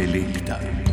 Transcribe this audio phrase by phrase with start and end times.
[0.00, 0.89] Intelekta.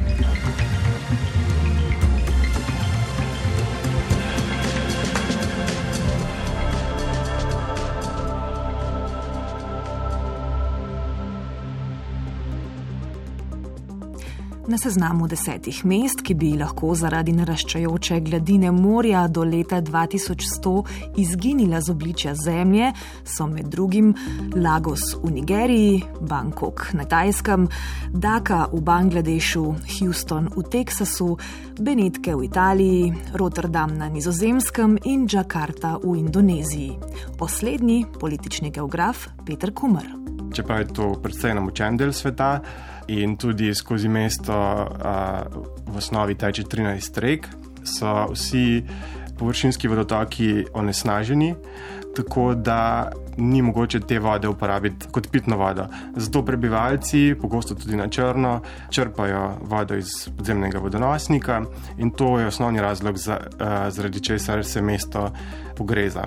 [14.68, 20.74] Na seznamu desetih mest, ki bi lahko zaradi naraščajoče gladine morja do leta 2100
[21.24, 22.90] izginila z obličja Zemlje,
[23.24, 24.10] so med drugim
[24.56, 27.70] Lagos v Nigeriji, Bangkok na Tajskem,
[28.12, 29.64] Dhaka v Bangladešu,
[29.96, 31.30] Houston v Teksasu,
[31.80, 36.92] Benetke v Italiji, Rotterdam na Nizozemskem in Džakarta v Indoneziji.
[37.40, 40.12] Poslednji politični geograf Peter Kumr.
[40.52, 42.60] Čeprav je to predvsej namočen del sveta,
[43.08, 44.54] in tudi skozi mesto
[45.88, 47.48] v osnovi teče 13 rek,
[47.84, 48.84] so vsi
[49.38, 51.56] površinski vodotoki onesnaženi,
[52.16, 55.86] tako da ni mogoče te vode uporabiti kot pitno vodo.
[56.16, 61.62] Zato prebivalci, pogosto tudi na črno, črpajo vodo iz podzemnega vodonosnika
[61.98, 63.18] in to je osnovni razlog,
[63.90, 65.32] zaradi česar se mesto
[65.78, 66.26] pogreza.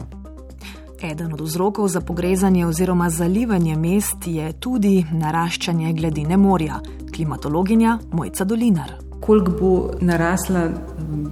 [1.02, 6.80] Eden od vzrokov za pogrezanje oziroma zalivanje mest je tudi naraščanje gladine morja,
[7.14, 8.92] klimatologinja Mojca Dolinar.
[9.20, 9.70] Koliko bo
[10.00, 11.30] narasla um,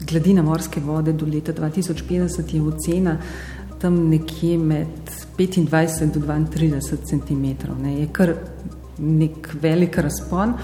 [0.00, 3.18] gladina morske vode do leta 2050, je ocena
[3.80, 7.44] tam nekje med 25 do 32 cm.
[7.82, 7.98] Ne.
[8.00, 8.32] Je kar
[8.98, 10.54] nek velik razpon.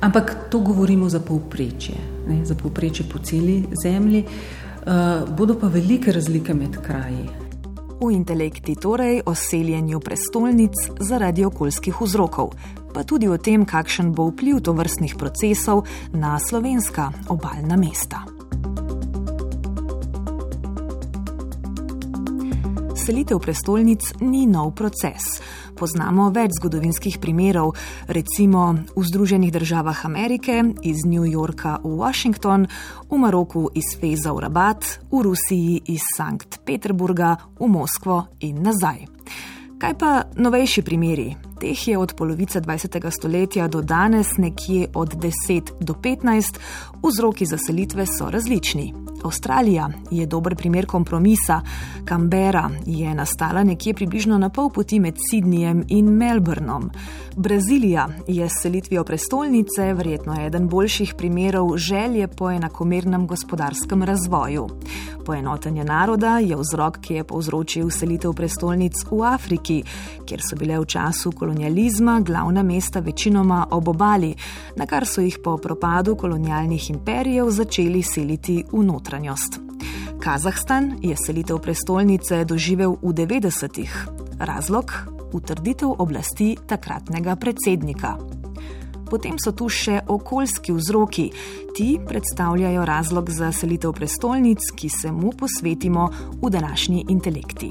[0.00, 1.94] Ampak to govorimo za povprečje,
[2.28, 4.24] ne, za povprečje po celi zemlji.
[4.82, 7.41] Uh, bodo pa velike razlike med kraji
[8.02, 12.52] v intelekti, torej o seljenju prestolnic zaradi okoljskih vzrokov,
[12.94, 18.41] pa tudi o tem, kakšen bo vpliv to vrstnih procesov na slovenska obaljna mesta.
[23.02, 25.42] Selitev prestolnic ni nov proces
[25.74, 27.74] poznamo več zgodovinskih primerov,
[28.06, 32.70] recimo v Združenih državah Amerike, iz New Yorka v Washington,
[33.10, 39.02] v Maroku iz Feza v Rabat, v Rusiji iz Sankt Peterburga v Moskvo in nazaj.
[39.82, 41.51] Kaj pa novejši primeri?
[41.62, 43.10] Teh je od polovice 20.
[43.10, 46.58] stoletja do danes nekje od 10 do 15,
[47.02, 48.94] vzroki za selitve so različni.
[49.24, 51.60] Avstralija je dober primer kompromisa,
[52.08, 56.90] Canberra je nastala nekje približno na pol poti med Sydneyjem in Melbournom.
[57.36, 64.68] Brazilija je s selitvijo prestolnice verjetno eden boljših primerov želje po enakomernem gospodarskem razvoju.
[65.24, 69.82] Poenotenje naroda je vzrok, ki je povzročil selitev prestolnic v Afriki,
[70.26, 74.34] kjer so bile v času kolonializma glavna mesta večinoma ob obali,
[74.76, 79.60] na kar so jih po propadu kolonialnih imperijev začeli seliti v notranjost.
[80.20, 84.08] Kazahstan je selitev prestolnice doživel v 90-ih.
[84.38, 84.92] Razlog?
[85.32, 88.41] Utrditev oblasti takratnega predsednika.
[89.12, 91.26] Potem so tu še okoljski vzroki.
[91.76, 96.06] Ti predstavljajo razlog za selitev prestolnic, ki se mu posvetimo
[96.40, 97.68] v današnji intelekti.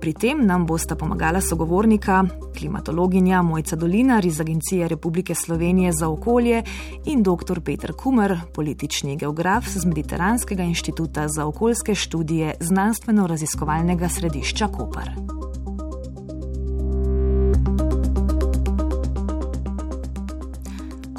[0.00, 2.24] Pri tem nam bosta pomagala sogovornika,
[2.58, 6.62] klimatologinja Mojca Dolinar iz Agencije Republike Slovenije za okolje
[7.04, 7.60] in dr.
[7.64, 15.10] Petr Kumer, politični geograf z Mediteranskega inštituta za okoljske študije znanstveno-raziskovalnega središča Koper.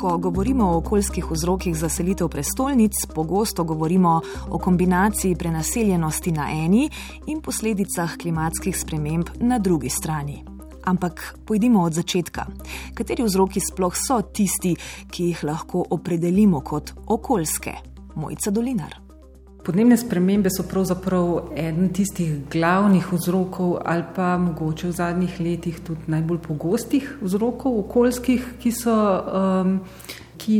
[0.06, 6.90] Ko govorimo o okoljskih vzrokih za selitev prestolnic, pogosto govorimo o kombinaciji prenaseljenosti na eni
[7.28, 10.44] in posledicah klimatskih sprememb na drugi strani.
[10.84, 12.46] Ampak pojdimo od začetka.
[12.94, 14.76] Kateri vzroki sploh so tisti,
[15.12, 17.74] ki jih lahko opredelimo kot okoljske?
[18.16, 19.05] Mojca Dolinar.
[19.66, 26.06] Podnebne spremembe so pravzaprav eden tistih glavnih vzrokov, ali pa mogoče v zadnjih letih tudi
[26.14, 29.80] najbolj pogostih vzrokov okoljskih, ki, so, um,
[30.38, 30.60] ki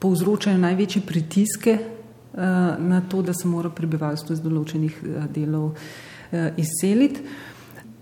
[0.00, 2.40] povzročajo največje pritiske uh,
[2.80, 7.20] na to, da se mora prebivalstvo iz določenih uh, delov uh, izseliti.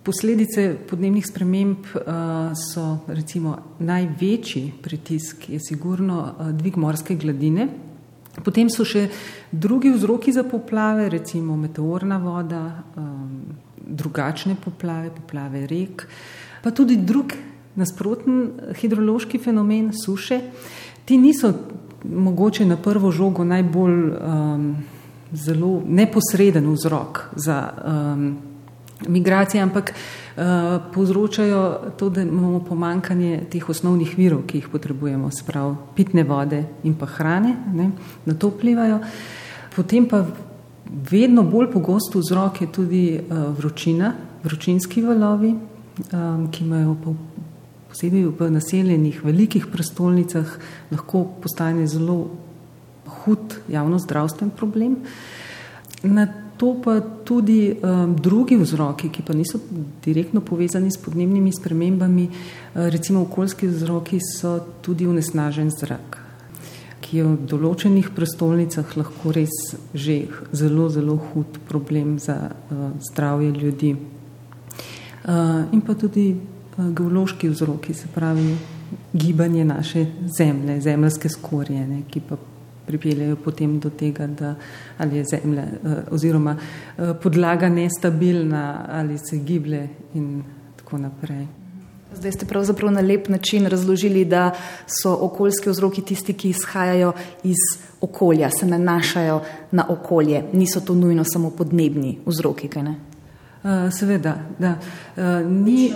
[0.06, 7.87] Posledice podnebnih sprememb uh, so recimo največji pritisk, je sigurno uh, dvig morske gladine.
[8.44, 9.08] Potem so še
[9.52, 12.62] drugi vzroki za poplave, recimo meteorna voda,
[12.96, 13.56] um,
[13.88, 16.06] drugačne poplave, poplave rek,
[16.62, 17.34] pa tudi drug
[17.78, 20.40] nasproten hidrološki fenomen suše.
[21.04, 21.52] Ti niso
[22.04, 24.76] mogoče na prvo žogo najbolj um,
[25.32, 28.36] zelo neposreden vzrok za um,
[29.08, 29.94] migracije, ampak
[30.94, 36.94] povzročajo to, da imamo pomankanje teh osnovnih virov, ki jih potrebujemo, sprav pitne vode in
[36.94, 37.90] pa hrane, ne,
[38.26, 39.00] na to vplivajo.
[39.76, 40.24] Potem pa
[41.10, 44.12] vedno bolj pogost vzrok je tudi uh, vročina,
[44.44, 46.96] vročinski valovi, um, ki imajo
[47.88, 50.58] posebej v naseljenih velikih prestolnicah,
[50.90, 52.28] lahko postane zelo
[53.06, 54.96] hud javno zdravstven problem.
[56.02, 59.60] Na to pa tudi um, drugi vzroki, ki pa niso
[60.04, 66.18] direktno povezani s podnebnimi spremembami, uh, recimo okoljski vzroki, so tudi unesnažen zrak,
[67.00, 69.54] ki je v določenih prestolnicah lahko res
[69.94, 73.94] že zelo, zelo hud problem za uh, zdravje ljudi.
[73.94, 78.56] Uh, in pa tudi uh, geološki vzroki, se pravi
[79.12, 82.36] gibanje naše zemlje, zemljske skorjene, ki pa
[82.88, 84.54] pripeljejo potem do tega, da
[84.98, 90.42] ali je zemlja eh, oziroma eh, podlaga nestabilna ali se giblje in
[90.76, 91.46] tako naprej.
[92.14, 94.50] Zdaj ste pravzaprav na lep način razložili, da
[94.86, 97.12] so okoljski vzroki tisti, ki izhajajo
[97.44, 97.60] iz
[98.00, 102.70] okolja, se nanašajo na okolje, niso to nujno samo podnebni vzroki.
[102.78, 104.74] Uh, seveda, da.
[105.44, 105.92] Ni,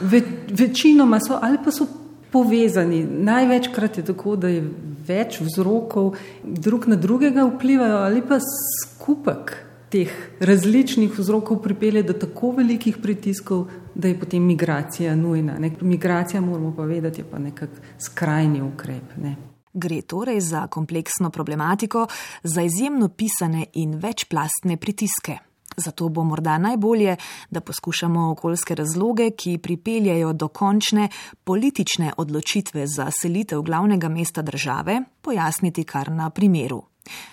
[0.00, 1.86] ve, večinoma so ali pa so
[2.34, 3.04] povezani.
[3.04, 4.64] Največkrat je tako, da je
[5.06, 9.54] več vzrokov, drug na drugega vplivajo, ali pa skupek
[9.94, 10.10] teh
[10.42, 15.58] različnih vzrokov pripelje do tako velikih pritiskov, da je potem migracija nujna.
[15.62, 15.70] Ne?
[15.80, 17.70] Migracija, moramo pa vedeti, je pa nekak
[18.02, 19.16] skrajni ukrep.
[19.22, 19.36] Ne?
[19.74, 22.06] Gre torej za kompleksno problematiko,
[22.42, 25.38] za izjemno pisane in večplastne pritiske.
[25.76, 27.16] Zato bo morda najbolje,
[27.50, 31.08] da poskušamo okoljske razloge, ki pripeljajo do končne
[31.44, 36.82] politične odločitve za selitev glavnega mesta države, pojasniti kar na primeru.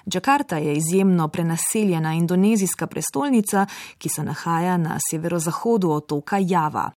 [0.09, 3.65] Džakarta je izjemno prenaseljena indonezijska prestolnica,
[3.97, 6.91] ki se nahaja na severozahodu otoka Java.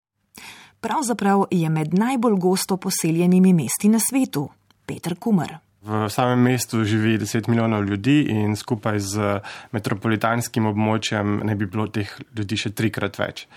[0.81, 4.49] Pravzaprav je med najbolj gosto poseljenimi mesti na svetu.
[4.85, 5.70] Petr Kumar.
[5.81, 9.39] V samem mestu živi 10 milijonov ljudi in skupaj z
[9.73, 13.47] metropolitanskim območjem ne bi bilo teh ljudi še trikrat več.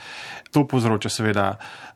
[0.57, 1.51] To povzroča seveda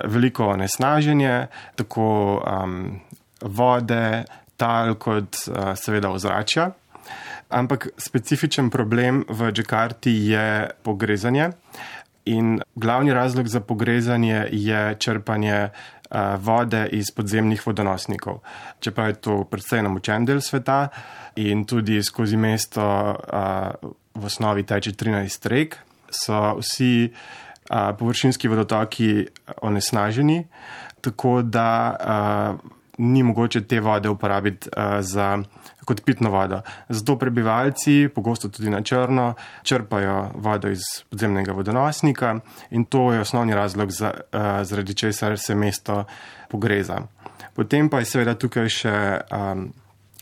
[0.04, 1.48] veliko onesnaženje,
[1.80, 2.08] tako
[2.44, 3.00] um,
[3.40, 4.26] vode,
[4.60, 6.75] tal kot uh, seveda ozračja.
[7.48, 11.54] Ampak specifičen problem v Džakarti je pogrezanje.
[12.28, 15.69] In glavni razlog za pogrezanje je črpanje
[16.40, 18.40] vode iz podzemnih vodonosnikov.
[18.81, 20.88] Čeprav je to predvsej namočen del sveta
[21.37, 22.82] in tudi skozi mesto
[24.14, 25.76] v osnovi teče 13 rek,
[26.10, 27.12] so vsi
[27.69, 29.26] površinski vodotoki
[29.62, 30.46] onesnaženi,
[31.00, 32.56] tako da
[32.99, 34.70] ni mogoče te vode uporabiti
[35.00, 35.38] za
[35.88, 36.61] kot pitno vodo.
[36.88, 39.32] Zato prebivalci, pogosto tudi na črno,
[39.64, 42.35] črpajo vodo iz podzemnega vodonosnika
[42.76, 46.05] in to je osnovni razlog, za, uh, zaradi česar se mesto
[46.49, 47.00] pogreza.
[47.55, 48.96] Potem pa je seveda tukaj še
[49.32, 49.69] um,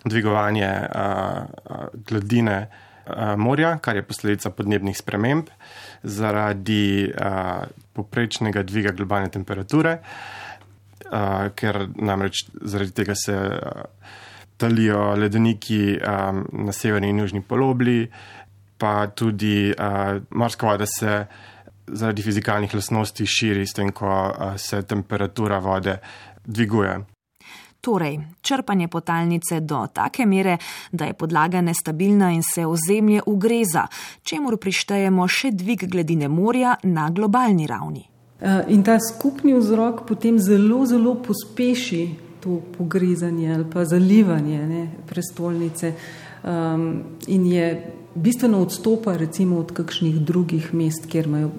[0.07, 5.51] dvigovanje uh, gladine uh, morja, kar je posledica podnebnih sprememb
[6.03, 13.35] zaradi uh, poprečnega dviga globalne temperature, uh, ker namreč zaradi tega se.
[13.35, 14.23] Uh,
[14.56, 18.06] talijo ledeniki um, na severni in južni polobli,
[18.79, 21.26] pa tudi uh, morska voda se
[21.87, 25.99] zaradi fizikalnih lasnosti širi, s tem, ko uh, se temperatura vode
[26.44, 26.99] dviguje.
[27.81, 30.56] Torej, črpanje potalnice do take mere,
[30.93, 33.87] da je podlaga nestabilna in se ozemlje ugreza,
[34.23, 38.06] čemu prištejemo še dvig gladine morja na globalni ravni.
[38.41, 44.88] Uh, in ta skupni vzrok potem zelo, zelo pospeši to pogrezanje ali pa zalivanje ne,
[45.06, 45.93] prestolnice
[46.43, 51.50] um, in je bistveno odstopa recimo od kakšnih drugih mest, kjer imajo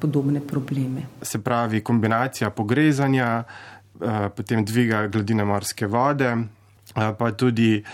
[0.00, 1.06] podobne probleme.
[1.22, 7.84] Se pravi, kombinacija pogrezanja, uh, potem dviga gladine morske vode, uh, pa tudi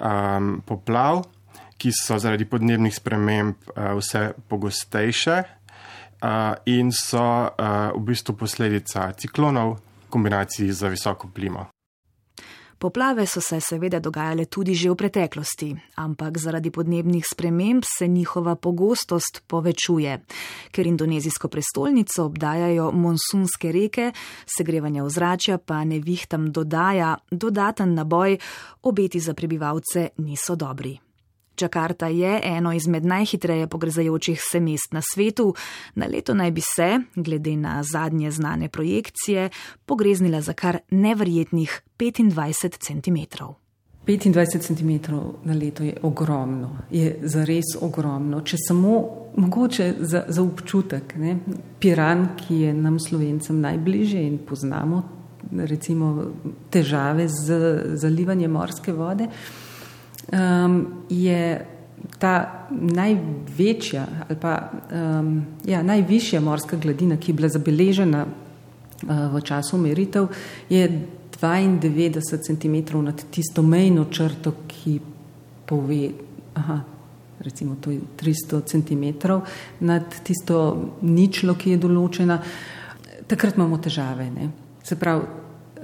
[0.00, 1.22] um, poplav,
[1.78, 5.42] ki so zaradi podnebnih sprememb uh, vse pogostejše
[6.66, 7.22] in so
[7.94, 11.68] v bistvu posledica ciklonov v kombinaciji z visoko plimo.
[12.78, 18.54] Poplave so se seveda dogajale tudi že v preteklosti, ampak zaradi podnebnih sprememb se njihova
[18.54, 20.20] pogostost povečuje.
[20.70, 24.12] Ker indonezijsko prestolnico obdajajo monsunske reke,
[24.46, 28.38] segrevanje ozračja pa nevihtam dodaja dodaten naboj,
[28.82, 31.07] obeti za prebivalce niso dobri.
[31.58, 35.54] Džakarta je eno izmed najhitreje pogrezajočih se mest na svetu.
[35.94, 39.50] Na leto naj bi se, glede na zadnje znane projekcije,
[39.86, 43.44] pogreznila za kar neverjetnih 25 cm.
[44.06, 48.40] 25 cm na leto je ogromno, je zares ogromno.
[48.40, 49.04] Če samo
[49.36, 51.36] mogoče za, za občutek, ne?
[51.80, 55.02] Piran, ki je nam slovencem najbližje in poznamo
[55.52, 56.32] recimo
[56.70, 57.58] težave z
[57.96, 59.28] zalivanjem morske vode
[60.32, 61.66] um, je
[62.18, 68.26] ta največja ali pa um, ja, najvišja morska gladina, ki je bila zabeležena
[69.06, 70.26] v času meritev,
[70.68, 71.06] je
[71.40, 75.00] 92 cm nad tisto mejno črto, ki
[75.66, 76.10] pove,
[76.54, 76.80] aha,
[77.40, 79.04] recimo to je 300 cm
[79.80, 82.40] nad tisto ničlo, ki je določena,
[83.30, 84.30] takrat imamo težave.
[84.30, 84.50] Ne?
[84.82, 85.26] Se pravi,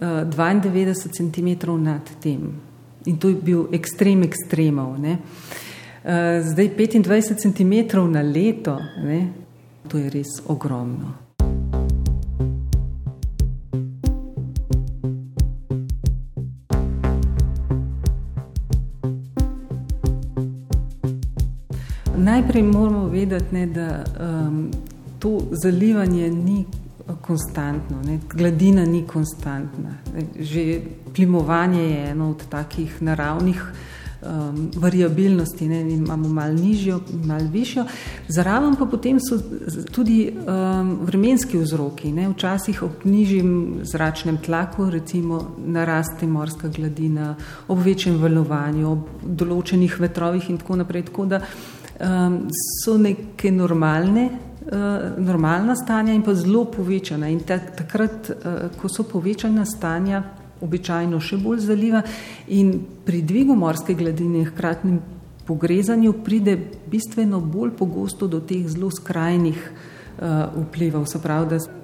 [0.01, 2.74] 92 cm nad tem.
[3.07, 4.97] In to je bil ekstrem ekstremov.
[4.99, 5.19] Ne?
[6.43, 7.75] Zdaj 25 cm
[8.11, 9.29] na leto, ne?
[9.89, 11.25] to je res ogromno.
[22.17, 24.71] Najprej moramo vedeti, ne, da um,
[25.19, 26.65] to zalivanje ni
[27.21, 29.99] konstantno, ne, gladina ni konstantna.
[30.41, 30.81] Že
[31.15, 33.73] plimovanje je eno od takih naravnih
[34.25, 37.85] um, variabilnosti, ne, imamo malo nižjo, malo višjo.
[38.29, 39.39] Zraven pa potem so
[39.93, 42.13] tudi um, vremenski vzroki.
[42.13, 47.35] Ne, včasih ob nižjem zračnem tlaku, recimo naraste morska gladina,
[47.69, 51.09] ob večjem valovanju, ob določenih vetrovih in tako naprej.
[51.11, 51.41] Tako da,
[52.01, 52.45] um,
[52.85, 54.29] so neke normalne,
[55.18, 57.28] normalna stanja in pa zelo povečana.
[57.28, 60.23] In ta, takrat, uh, ko so povečana stanja,
[60.64, 62.00] običajno še bolj zaliva
[62.49, 65.00] in pri dvigu morske gladine, hkratnem
[65.44, 66.56] pogrezanju, pride
[66.90, 71.04] bistveno bolj pogosto do teh zelo skrajnih uh, vplivov.
[71.11, 71.84] Se pravi, da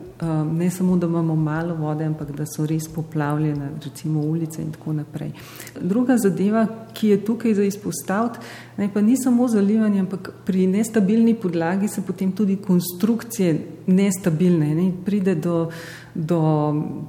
[0.53, 4.93] ne samo, da imamo malo vode, ampak da so res poplavljene, recimo ulice in tako
[4.93, 5.33] naprej.
[5.81, 8.39] Druga zadeva, ki je tukaj za izpostaviti,
[8.77, 14.93] ne, pa ni samo zalivanje, ampak pri nestabilni podlagi se potem tudi konstrukcije nestabilne, ne,
[15.05, 15.71] pride do,
[16.15, 16.41] do,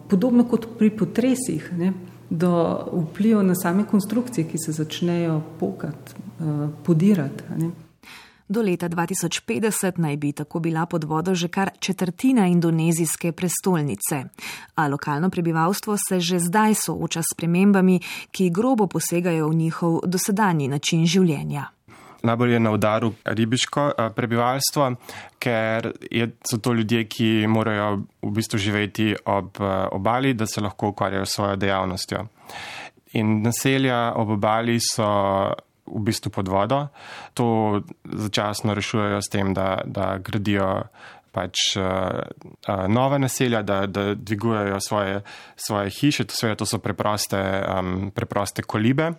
[0.09, 1.93] podobno kot pri potresih, ne,
[2.29, 2.51] do
[3.11, 7.43] vpliva na same konstrukcije, ki se začnejo pokati, uh, podirati.
[7.57, 7.71] Ne.
[8.51, 14.23] Do leta 2050 naj bi tako bila pod vodo že kar četrtina indonezijske prestolnice.
[14.75, 17.99] A lokalno prebivalstvo se že zdaj sooča s premembami,
[18.31, 21.65] ki grobo posegajo v njihov dosedanji način življenja.
[22.23, 24.95] Najbolj je na udaru ribiško eh, prebivalstvo,
[25.39, 30.61] ker je, so to ljudje, ki morajo v bistvu živeti ob eh, obali, da se
[30.61, 32.27] lahko ukvarjajo s svojo dejavnostjo.
[33.13, 35.07] In naselja ob obali so
[35.91, 36.87] v bistvu pod vodo.
[37.33, 40.87] To začasno rešujejo s tem, da, da gradijo
[41.31, 41.83] pač uh,
[42.67, 45.21] uh, nove naselja, da, da dvigujejo svoje,
[45.55, 49.13] svoje hiše, to, sve, to so preproste, um, preproste kolibe.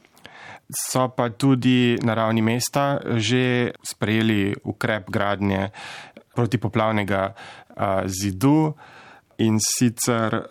[0.73, 5.69] So pa tudi na ravni mesta že sprejeli ukrep gradnje
[6.33, 8.73] protipoplavnega uh, zidu
[9.39, 10.43] in sicer,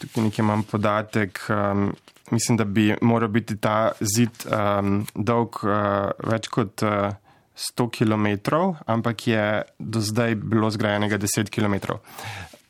[0.00, 1.90] tukaj nekaj imam podatek, um,
[2.30, 7.12] mislim, da bi moral biti ta zid um, dolg uh, več kot uh,
[7.56, 11.98] 100 km, ampak je do zdaj bilo zgrajenega 10 km.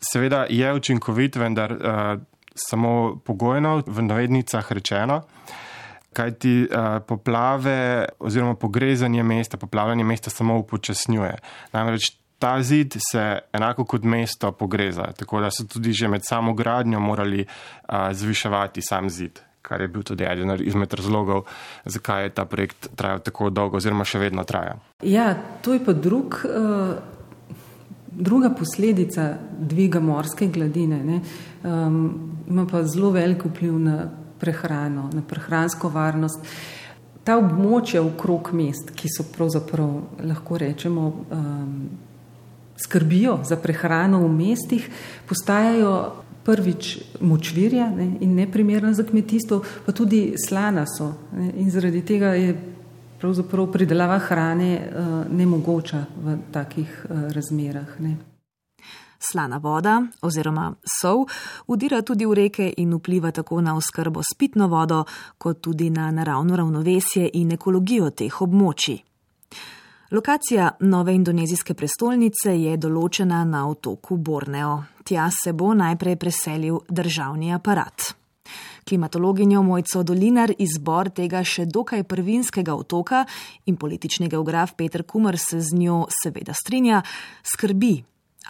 [0.02, 2.20] Seveda je učinkovit, vendar uh,
[2.54, 5.22] samo pogojno, v navednicah rečeno.
[6.12, 11.38] Kaj ti uh, poplave oziroma pogrezanje mesta, poplavljanje mesta samo upočasnjuje.
[11.72, 12.10] Namreč
[12.42, 13.22] ta zid se
[13.54, 18.82] enako kot mesto pogreza, tako da so tudi že med samo gradnjo morali uh, zviševati
[18.82, 21.44] sam zid kar je bil tudi eden izmed razlogov,
[21.84, 24.74] zakaj je ta projekt trajal tako dolgo, oziroma še vedno traja.
[25.06, 26.98] Ja, to je pa drug, uh,
[28.10, 31.20] druga posledica dviga morske gladine.
[31.62, 32.02] Um,
[32.50, 33.98] ima pa zelo velik vpliv na
[34.42, 36.42] prehrano, na prehransko varnost.
[37.22, 41.12] Ta območja okrog mest, ki so pravzaprav lahko rečemo.
[41.30, 41.76] Um,
[42.84, 44.88] Skrbijo za prehrano v mestih,
[45.28, 51.12] postajajo prvič močvirja ne, in neprimerna za kmetijstvo, pa tudi slana so.
[51.32, 52.56] Ne, in zaradi tega je
[53.20, 58.00] pravzaprav pridelava hrane uh, nemogoča v takih uh, razmerah.
[58.00, 58.16] Ne.
[59.22, 61.26] Slana voda oziroma sol
[61.66, 65.04] udira tudi v reke in vpliva tako na oskrbo s pitno vodo,
[65.38, 68.98] kot tudi na naravno ravnovesje in ekologijo teh območij.
[70.12, 74.74] Lokacija nove indonezijske prestolnice je določena na otoku Borneo.
[75.08, 78.10] Tja se bo najprej preselil državni aparat.
[78.84, 83.22] Klimatologinjo Mojco Dolinar izbor tega še dokaj prvinskega otoka
[83.64, 87.00] in politični geograf Peter Kumar se z njo seveda strinja,
[87.54, 87.94] skrbi.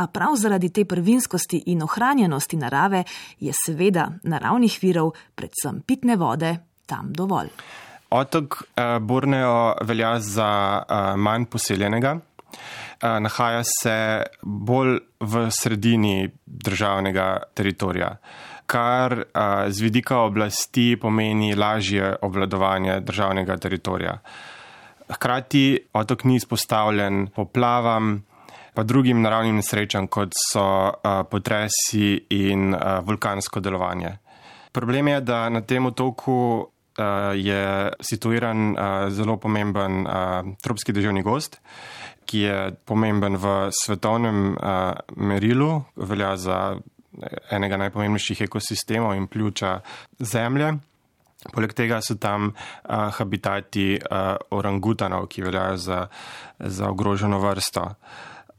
[0.03, 3.05] A prav zaradi te prvinskosti in ohranjenosti narave
[3.39, 6.57] je seveda naravnih virov, predvsem pitne vode,
[6.91, 7.55] tam dovolj.
[8.13, 12.13] Otok uh, Borneo velja za uh, manj poseljenega.
[12.13, 13.95] Uh, nahaja se
[14.43, 18.11] bolj v sredini državnega teritorija,
[18.67, 19.25] kar
[19.69, 24.19] z vidika oblasti pomeni lažje obvladovanje državnega teritorija.
[25.09, 28.23] Hkrati otok ni izpostavljen poplavam,
[28.75, 30.65] pa drugim naravnim nesrečam, kot so
[31.31, 34.17] potresi in vulkansko delovanje.
[34.73, 36.69] Problem je, da na tem otoku
[37.37, 41.61] je situiran uh, zelo pomemben uh, tropski državni gost,
[42.27, 44.55] ki je pomemben v svetovnem
[45.17, 46.59] merilu, velja za
[47.51, 49.81] enega najpomembnejših ekosistemov in pljuča
[50.19, 50.73] Zemlje.
[51.53, 56.07] Poleg tega so tam uh, habitati uh, orangutanov, ki veljajo za,
[56.59, 57.89] za ogroženo vrsto.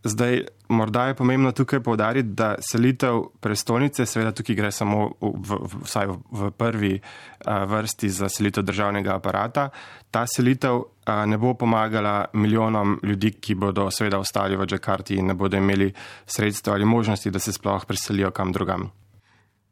[0.03, 5.59] Zdaj, morda je pomembno tukaj povdariti, da selitev prestolnice, seveda tukaj gre samo v, v,
[5.85, 9.69] vsaj v, prvi uh, vrsti za selitev državnega aparata,
[10.11, 15.31] ta selitev uh, ne bo pomagala milijonom ljudi, ki bodo seveda ostali v Džakarti in
[15.31, 15.87] ne bodo imeli
[16.25, 18.91] sredstva ali možnosti, da se sploh preselijo kam drugam.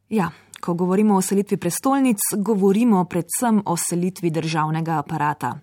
[0.09, 5.55] Ja, Ko govorimo o selitvi prestolnic, govorimo predvsem o selitvi državnega aparata.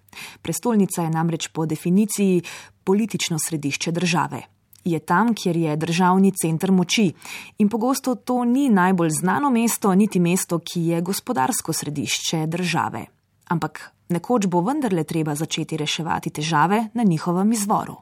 [0.42, 2.42] Prestolnica je namreč po definiciji
[2.84, 4.57] politično središče države.
[4.88, 7.12] Je tam, kjer je državni center moči.
[7.58, 13.04] In pogosto to ni najbolj znano mesto, niti mesto, ki je gospodarsko središče države.
[13.48, 17.96] Ampak nekoč bo vendarle treba začeti reševati težave na njihovem izvoru.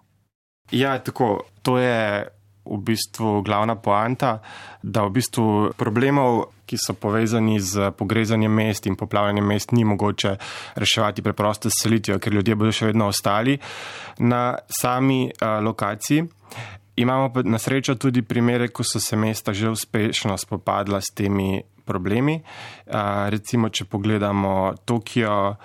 [0.70, 1.42] Ja, tako.
[1.62, 2.26] To je
[2.66, 4.40] v bistvu glavna poanta,
[4.82, 10.36] da v bistvu problemov, ki so povezani z pogrezanjem mest in poplavljanjem mest, ni mogoče
[10.74, 13.54] reševati preprosto s selitvijo, ker ljudje bodo še vedno ostali
[14.18, 16.26] na sami uh, lokaciji.
[16.96, 21.62] Imamo pa na srečo tudi primere, ko so se mesta že uspešno spopadla s temi
[21.84, 22.40] problemi.
[22.86, 25.56] Uh, recimo, če pogledamo Tokio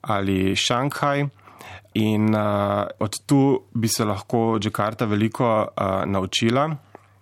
[0.00, 1.26] ali Šanghaj.
[1.96, 3.40] In uh, od tu
[3.74, 6.68] bi se lahko Džakarta veliko uh, naučila.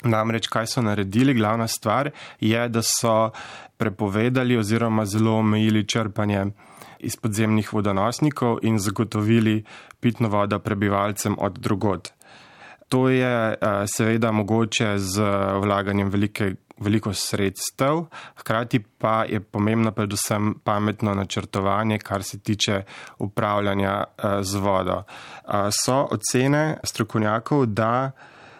[0.05, 3.31] Namreč, kaj so naredili, glavna stvar je, da so
[3.81, 6.45] prepovedali oziroma zelo omejili črpanje
[6.99, 9.63] iz podzemnih vodonosnikov in zagotovili
[10.01, 12.13] pitno vodo prebivalcem od drugod.
[12.89, 15.23] To je uh, seveda mogoče z
[15.63, 18.05] vlaganjem velike veliko sredstev,
[18.37, 22.83] hkrati pa je pomembno predvsem pametno načrtovanje, kar se tiče
[23.19, 25.03] upravljanja eh, z vodo.
[25.03, 28.11] Eh, so ocene strokovnjakov, da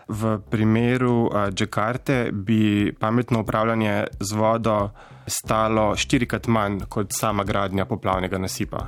[0.09, 4.91] v primeru eh, Džakarte bi pametno upravljanje z vodo
[5.27, 8.87] stalo štirikrat manj kot sama gradnja poplavnega nasipa.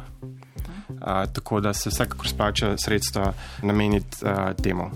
[1.32, 3.32] Tako da se vsekakor splača sredstva
[3.62, 4.16] nameniti
[4.62, 4.90] temu.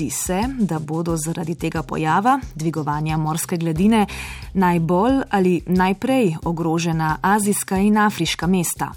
[0.00, 4.06] Zdi se, da bodo zaradi tega pojava, dvigovanja morske gladine,
[4.54, 8.92] najbolj ali najprej ogrožena azijska in afriška mesta.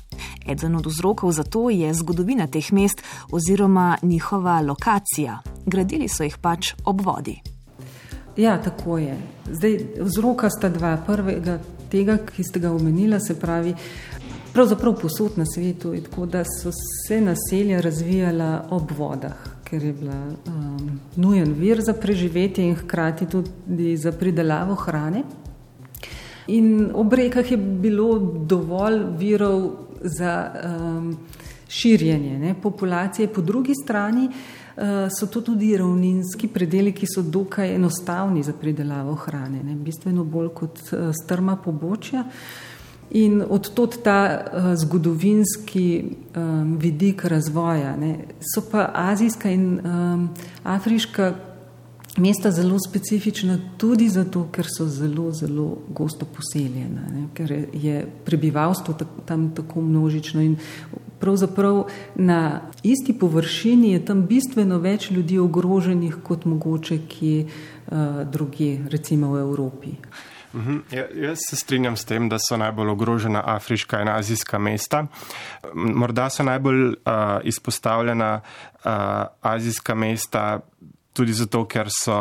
[0.47, 5.39] Eden od vzrokov za to je zgodovina teh mest oziroma njihova lokacija.
[5.65, 7.35] Gradili so jih pač ob vodi.
[8.37, 9.17] Ja, tako je.
[9.51, 10.97] Zdaj, vzroka sta dva.
[11.05, 11.57] Prvega,
[11.91, 13.75] tega, ki ste ga omenili, se pravi,
[14.53, 16.71] pravzaprav posod na svetu, tako da so
[17.07, 20.13] se naselja razvijala ob vodah ker je bila
[20.45, 25.23] um, nujen vir za preživetje in hkrati tudi za pridelavo hrane.
[26.47, 29.71] In ob rekah je bilo dovolj virov
[30.03, 31.17] za um,
[31.67, 37.73] širjenje ne, populacije, po drugi strani uh, so to tudi ravninski predeli, ki so dokaj
[37.75, 42.21] enostavni za pridelavo hrane, ne, bistveno bolj kot uh, strma pobočja.
[42.21, 42.72] Uh,
[43.13, 46.03] In odtot ta uh, zgodovinski
[46.35, 47.95] um, vidik razvoja.
[47.95, 48.17] Ne.
[48.41, 50.29] So pa azijska in um,
[50.63, 51.33] afriška
[52.17, 57.27] mesta zelo specifična tudi zato, ker so zelo, zelo gosto poseljena, ne.
[57.33, 58.93] ker je prebivalstvo
[59.25, 60.55] tam tako množično in
[61.19, 61.83] pravzaprav
[62.15, 67.97] na isti površini je tam bistveno več ljudi ogroženih kot mogoče kje uh,
[68.31, 69.95] druge, recimo v Evropi.
[70.53, 70.77] Mhm.
[70.91, 75.05] Ja, jaz se strinjam s tem, da so najbolj ogrožena afriška in azijska mesta.
[75.73, 76.95] Morda so najbolj uh,
[77.43, 78.91] izpostavljena uh,
[79.41, 80.59] azijska mesta
[81.13, 82.15] tudi zato, ker, so,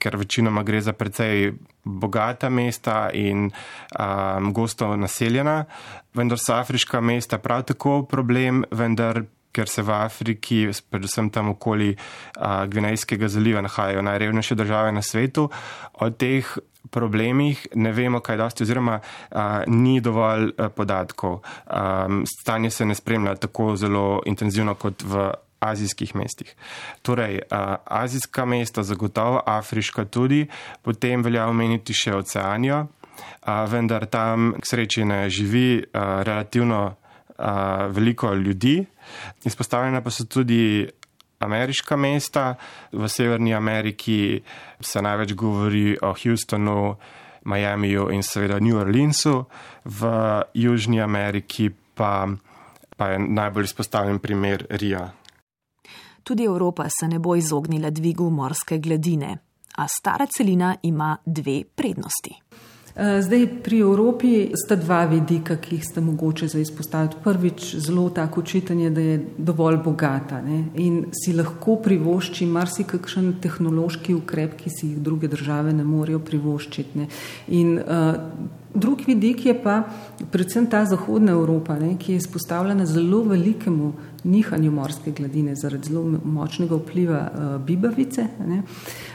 [0.00, 1.52] ker večinoma gre za precej
[1.84, 5.64] bogata mesta in um, gosto naseljena,
[6.14, 9.24] vendar so afriška mesta prav tako problem, vendar.
[9.52, 10.58] Ker se v Afriki,
[10.90, 15.48] predvsem tam okoli uh, Gvinejskega zaliva, nahajajo najrevnejše države na svetu,
[15.98, 16.58] od teh
[16.90, 21.40] problemih ne vemo, kaj dosti, oziroma a, ni dovolj a, podatkov.
[21.66, 22.08] A,
[22.40, 25.30] stanje se ne spremlja tako zelo intenzivno kot v
[25.60, 26.54] azijskih mestih.
[27.02, 30.46] Torej, a, azijska mesta, zagotovo afriška tudi,
[30.82, 32.86] potem velja omeniti še oceanijo,
[33.42, 36.82] a, vendar tam k sreči ne živi a, relativno
[37.38, 38.80] a, veliko ljudi.
[39.44, 40.88] Izpostavljena pa so tudi
[41.38, 42.54] ameriška mesta.
[42.92, 44.42] V Severni Ameriki
[44.80, 46.96] se največ govori o Houstonu,
[47.44, 49.44] Miamiju in seveda New Orleansu,
[49.84, 50.08] v
[50.54, 52.28] Južni Ameriki pa,
[52.96, 55.10] pa je najbolj izpostavljen primer Rija.
[56.22, 59.38] Tudi Evropa se ne bo izognila dvigu morske gladine,
[59.76, 62.34] a stara celina ima dve prednosti.
[62.98, 67.16] Eh, zdaj, pri Evropi sta dva vidika, ki jih sta mogoče za izpostaviti.
[67.24, 70.64] Prvič, zelo tako čitanje, da je dovolj bogata ne?
[70.74, 76.98] in si lahko privošči marsikakšen tehnološki ukrep, ki si jih druge države ne morejo privoščiti.
[76.98, 77.06] Ne?
[77.54, 78.18] In uh,
[78.74, 79.84] drug vidik je pa
[80.32, 81.94] predvsem ta Zahodna Evropa, ne?
[82.02, 83.92] ki je izpostavljena zelo velikemu
[84.24, 88.26] nihanju morske gladine zaradi zelo močnega vpliva uh, bibavice.
[88.46, 88.62] Ne?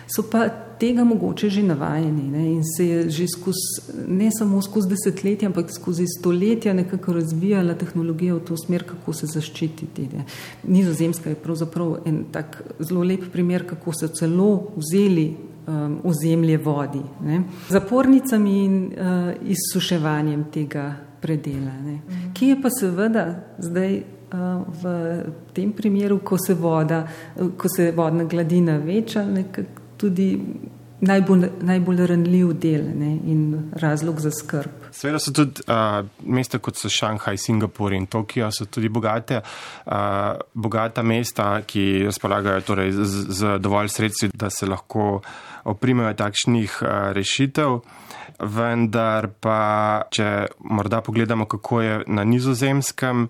[0.07, 0.47] So pa
[0.79, 2.45] tega mogoče že navajeni ne?
[2.53, 8.35] in se je že skozi, ne samo skozi desetletja, ampak skozi stoletja nekako razvijala tehnologija
[8.35, 10.09] v to smer, kako se zaščititi.
[10.13, 10.25] Ne?
[10.63, 15.35] Nizozemska je pravzaprav en tak zelo lep primer, kako so celo vzeli
[15.67, 17.43] um, ozemlje vodi, ne?
[17.69, 22.01] zapornicami in uh, izsuševanjem tega predela, ne?
[22.07, 22.33] Mhm.
[22.33, 23.25] ki je pa seveda
[23.59, 24.01] zdaj
[24.33, 24.93] v
[25.53, 27.03] tem primeru, ko se, voda,
[27.57, 30.29] ko se vodna gladina veča, nekako tudi
[31.03, 34.87] najbolj, najbolj ranljiv del ne, in razlog za skrb.
[34.93, 39.93] Seveda so tudi uh, mesta kot so Šanghaj, Singapur in Tokio, so tudi bogate, uh,
[40.53, 45.21] bogata mesta, ki razpolagajo torej z, z dovolj sredstvi, da se lahko
[45.65, 47.79] oprimejo takšnih uh, rešitev.
[48.43, 49.59] Vendar pa,
[50.11, 50.29] če
[50.65, 53.27] morda pogledamo, kako je na nizozemskem,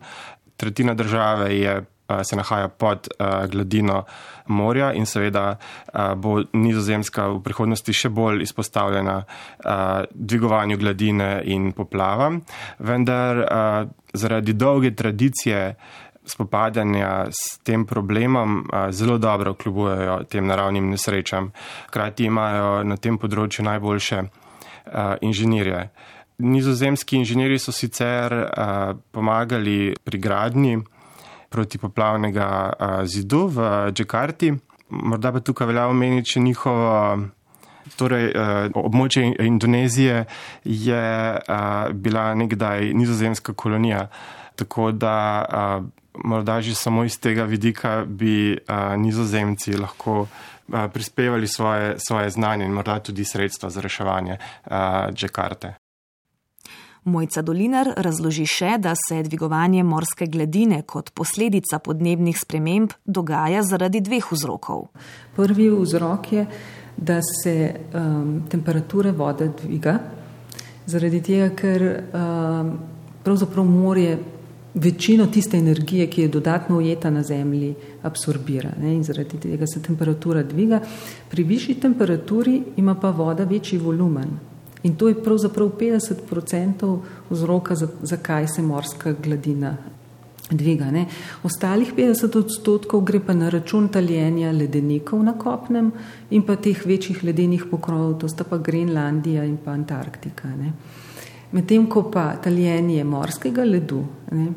[0.64, 1.82] tretjina države je
[2.24, 3.08] se nahaja pod
[3.52, 4.04] gladino
[4.48, 5.56] morja in seveda
[6.18, 9.24] bo nizozemska v prihodnosti še bolj izpostavljena
[10.12, 12.42] dvigovanju gladine in poplavam.
[12.80, 13.44] Vendar
[14.14, 15.76] zaradi dolge tradicije
[16.26, 21.52] spopadanja s tem problemom zelo dobro kljubujejo tem naravnim nesrečam.
[21.90, 24.24] Krati imajo na tem področju najboljše
[25.22, 25.88] inženirje.
[26.38, 28.34] Nizozemski inženirji so sicer
[29.12, 30.80] pomagali pri gradnji
[31.50, 32.74] protipoplavnega
[33.06, 34.54] zidu v Džakarti.
[34.90, 36.92] Morda pa tukaj velja omeniti še njihovo.
[38.00, 38.30] Torej,
[38.80, 40.24] območje Indonezije
[40.64, 41.02] je
[41.94, 44.08] bila nekdaj nizozemska kolonija,
[44.56, 45.16] tako da
[46.24, 48.58] morda že samo iz tega vidika bi
[48.98, 50.28] nizozemci lahko
[50.94, 54.38] prispevali svoje, svoje znanje in morda tudi sredstva za reševanje
[55.14, 55.83] Džakarte.
[57.04, 64.00] Mojca Dolinar razloži še, da se dvigovanje morske gladine kot posledica podnebnih sprememb dogaja zaradi
[64.02, 64.86] dveh vzrokov.
[65.36, 66.46] Prvi vzrok je,
[66.98, 69.98] da se um, temperature vode dviga,
[70.86, 72.72] zaradi tega, ker um,
[73.24, 74.16] pravzaprav morje
[74.74, 79.82] večino tiste energije, ki je dodatno ujeta na zemlji, absorbira ne, in zaradi tega se
[79.82, 80.80] temperatura dviga.
[81.30, 84.53] Pri višji temperaturi ima pa voda večji volumen.
[84.84, 89.78] In to je pravzaprav 50% vzroka, zakaj se morska gladina
[90.50, 90.92] dviga.
[90.92, 91.06] Ne.
[91.44, 95.92] Ostalih 50 odstotkov gre pa na račun taljenja ledenikov na kopnem
[96.30, 100.52] in pa teh večjih ledenih pokrovov, to sta pa Grenlandija in pa Antarktika.
[101.52, 104.48] Medtem ko pa taljenje morskega ledu ne,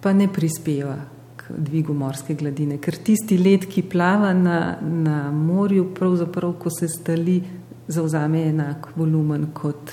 [0.00, 0.96] pa ne prispeva
[1.36, 6.88] k dvigu morske gladine, ker tisti led, ki plava na, na morju, pravzaprav, ko se
[6.88, 7.40] stali,
[7.90, 9.92] zauzame enak volumen, kot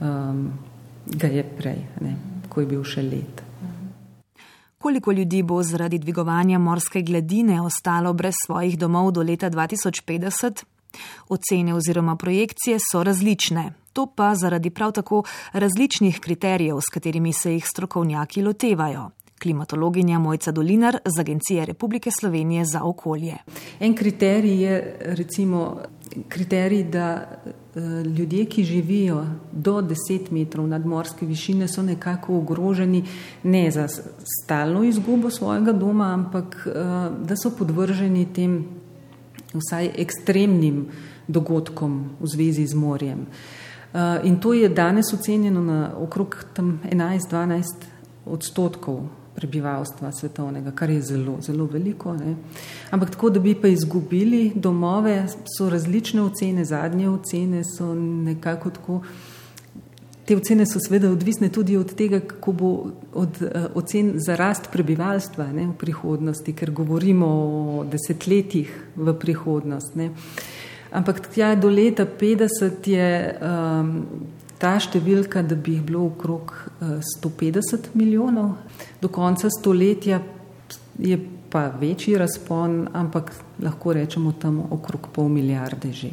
[0.00, 0.46] um,
[1.06, 2.16] ga je prej, ne,
[2.48, 3.42] ko je bil še let.
[4.84, 10.64] Koliko ljudi bo zaradi dvigovanja morske gladine ostalo brez svojih domov do leta 2050?
[11.28, 17.54] Ocene oziroma projekcije so različne, to pa zaradi prav tako različnih kriterijev, s katerimi se
[17.54, 19.10] jih strokovnjaki lotevajo.
[19.38, 23.36] Klimatologinja Mojca Dolinar z Agencije Republike Slovenije za okolje.
[23.80, 25.76] En kriterij je recimo
[26.28, 27.26] kriterij, da
[27.74, 33.04] eh, ljudje, ki živijo do 10 metrov nadmorske višine, so nekako ogroženi
[33.42, 33.88] ne za
[34.42, 36.72] stalno izgubo svojega doma, ampak eh,
[37.24, 38.64] da so podvrženi tem
[39.54, 40.86] vsaj ekstremnim
[41.28, 43.26] dogodkom v zvezi z morjem.
[43.26, 47.62] Eh, in to je danes ocenjeno na okrog 11-12
[48.26, 52.14] odstotkov prebivalstva svetovnega, kar je zelo, zelo veliko.
[52.16, 52.36] Ne.
[52.90, 55.26] Ampak tako, da bi pa izgubili domove,
[55.58, 59.00] so različne ocene, zadnje ocene so nekako tako.
[60.24, 62.70] Te ocene so seveda odvisne tudi od tega, kako bo
[63.12, 69.98] od uh, ocen za rast prebivalstva ne, v prihodnosti, ker govorimo o desetletjih v prihodnost.
[70.00, 70.10] Ne.
[70.94, 73.10] Ampak tja do leta 50 je
[73.42, 74.06] um,
[74.58, 78.56] ta številka, da bi jih bilo okrog 150 eh, milijonov,
[79.00, 80.20] do konca stoletja
[80.98, 81.18] je
[81.54, 83.30] pa večji razpon, ampak
[83.62, 86.10] lahko rečemo tam okrog pol milijarde že.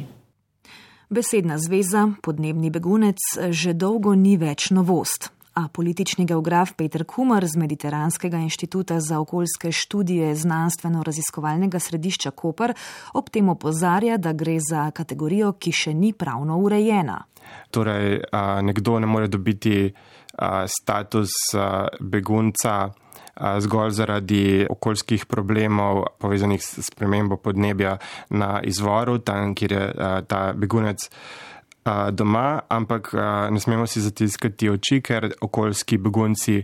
[1.10, 3.18] Besedna zveza, podnebni begunec,
[3.50, 5.28] že dolgo ni več novost.
[5.54, 12.72] A politični geograf Peter Kumar z Mediteranskega inštituta za okoljske študije znanstveno-raziskovalnega središča Koper
[13.12, 17.18] ob tem opozarja, da gre za kategorijo, ki še ni pravno urejena.
[17.70, 18.22] Torej,
[18.62, 19.92] nekdo ne more dobiti
[20.66, 21.36] status
[22.00, 22.88] begunca
[23.58, 27.98] zgolj zaradi okoljskih problemov povezanih s premembo podnebja
[28.30, 29.86] na izvoru, tam, kjer je
[30.28, 31.08] ta begunec
[32.12, 33.10] doma, ampak
[33.50, 36.62] ne smemo si zatiskati oči, ker okoljski begunci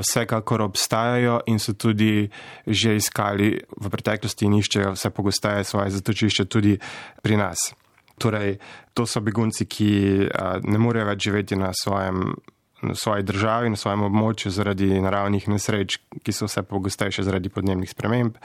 [0.00, 2.28] vsekakor obstajajo in so tudi
[2.66, 6.78] že iskali v preteklosti in iščejo vse pogosteje svoje zatočišče tudi
[7.22, 7.72] pri nas.
[8.18, 8.58] Torej,
[8.94, 10.28] to so begunci, ki
[10.64, 12.36] ne morejo več živeti na svojem
[12.82, 17.90] na svoji državi, na svojem območju zaradi naravnih nesreč, ki so vse pogostejše zaradi podnebnih
[17.90, 18.40] sprememb,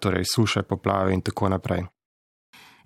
[0.00, 1.84] torej suše, poplave in tako naprej.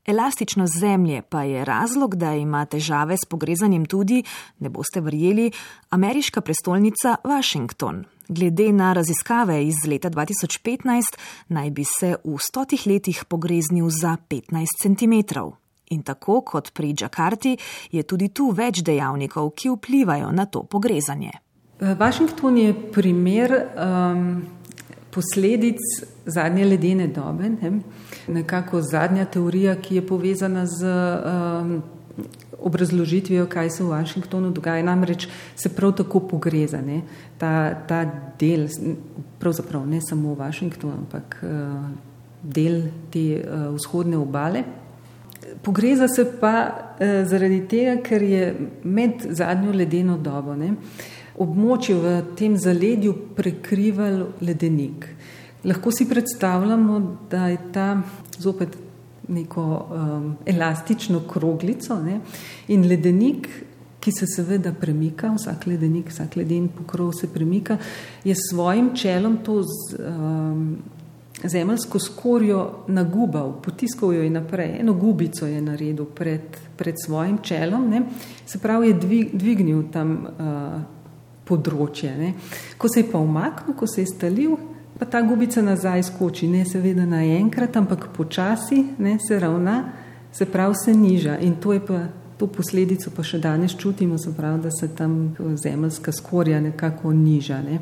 [0.06, 4.22] Elastičnost zemlje pa je razlog, da ima težave s pogrezanjem tudi,
[4.58, 5.50] ne boste verjeli,
[5.90, 8.04] ameriška prestolnica Washington.
[8.28, 11.16] Glede na raziskave iz leta 2015
[11.48, 15.38] naj bi se v stotih letih pogreznil za 15 cm.
[15.90, 17.56] In tako kot pri Džakarti
[17.92, 21.30] je tudi tu več dejavnikov, ki vplivajo na to pogrezanje.
[21.80, 24.42] Eh, Washington je primer um,
[25.10, 25.80] posledic
[26.26, 27.80] zadnje ledene dobe, ne?
[28.28, 31.82] Nekako zadnja teorija, ki je povezana z um,
[32.64, 34.82] obrazložitvijo, kaj se v Washingtonu dogaja.
[34.82, 37.02] Namreč se prav tako pogreza ne?
[37.38, 38.04] ta, ta
[38.40, 38.68] del,
[39.38, 41.90] pravzaprav ne samo v Washingtonu, ampak uh,
[42.42, 44.64] del te uh, vzhodne obale.
[45.62, 46.54] Pogreza se pa
[46.98, 50.74] eh, zaradi tega, ker je med zadnjo ledeno dobo ne,
[51.40, 55.06] območje v tem zaledju prekrival ledenik.
[55.64, 58.02] Lahko si predstavljamo, da je ta
[58.38, 58.76] zopet
[59.28, 62.20] neko um, elastično kroglico ne,
[62.68, 63.48] in ledenik,
[64.00, 67.78] ki se seveda premika, vsak ledenik, vsak leden pokrov se premika,
[68.24, 70.76] je s svojim čelom to z, um,
[71.44, 77.88] zemljsko skorjo nagubal, potiskal jo je naprej, eno gubico je naredil pred, pred svojim čelom,
[77.90, 78.02] ne?
[78.46, 80.78] se pravi, je dvig, dvignil tam uh,
[81.48, 82.12] področje.
[82.18, 82.34] Ne?
[82.78, 84.56] Ko se je pa umaknil, ko se je stalil,
[84.98, 89.92] pa ta gubica nazaj skoči, ne seveda naenkrat, ampak počasi ne, se ravna,
[90.32, 92.06] se pravi, se niža in to je pa.
[92.34, 97.60] To posledico pa še danes čutimo, pravi, da se tam zemljska skorja nekako niža.
[97.62, 97.78] Ne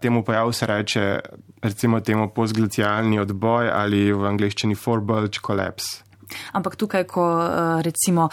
[0.00, 1.20] temu pojavu se reče,
[1.62, 6.04] recimo, temu postglacialni odboj ali v angleščini forbulge collapse.
[6.52, 8.28] Ampak tukaj, ko eh, recimo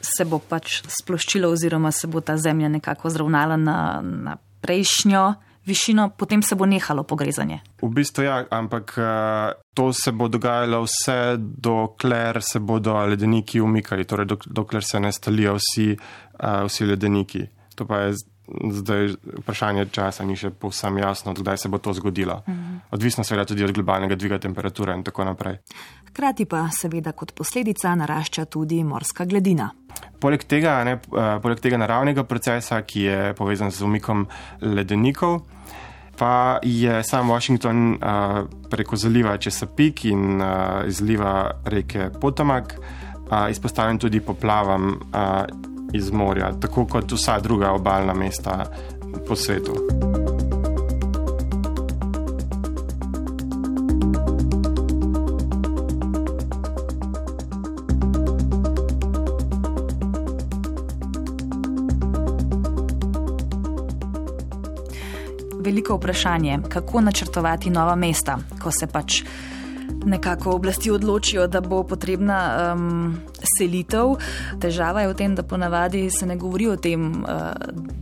[0.00, 5.24] se bo pač sploščilo oziroma se bo ta zemlja nekako zravnala na, na prejšnjo
[5.68, 7.60] višino, potem se bo nehalo pogrezanje.
[7.82, 14.08] V bistvu ja, ampak eh, to se bo dogajalo vse, dokler se bodo ledeniki umikali,
[14.08, 17.46] torej dokler se ne stalijo vsi, eh, vsi ledeniki.
[17.76, 18.16] To pa je
[18.70, 19.08] zdaj
[19.42, 22.42] vprašanje časa ni še povsem jasno, kdaj se bo to zgodilo.
[22.48, 22.76] Mhm.
[22.96, 25.58] Odvisno seveda tudi od globalnega dviga temperature in tako naprej.
[26.08, 29.70] Hkrati pa seveda kot posledica narašča tudi morska gladina.
[30.18, 34.26] Poleg tega, ne, uh, poleg tega naravnega procesa, ki je povezan z umikom
[34.60, 35.40] ledenikov,
[36.18, 43.98] pa je sam Washington uh, preko zaliva Chesapeake in uh, izliva reke Potomac uh, izpostavljen
[43.98, 44.94] tudi poplavam.
[45.12, 48.64] Uh, iz morja, tako kot vsa druga obaljna mesta
[49.28, 49.72] po svetu.
[65.98, 69.22] Vprašanje, kako načrtovati nova mesta, ko se pač
[70.04, 73.16] nekako oblasti odločijo, da bo potrebna um,
[73.58, 74.16] selitev.
[74.60, 77.52] Težava je v tem, da ponavadi se ne govori o tem, uh,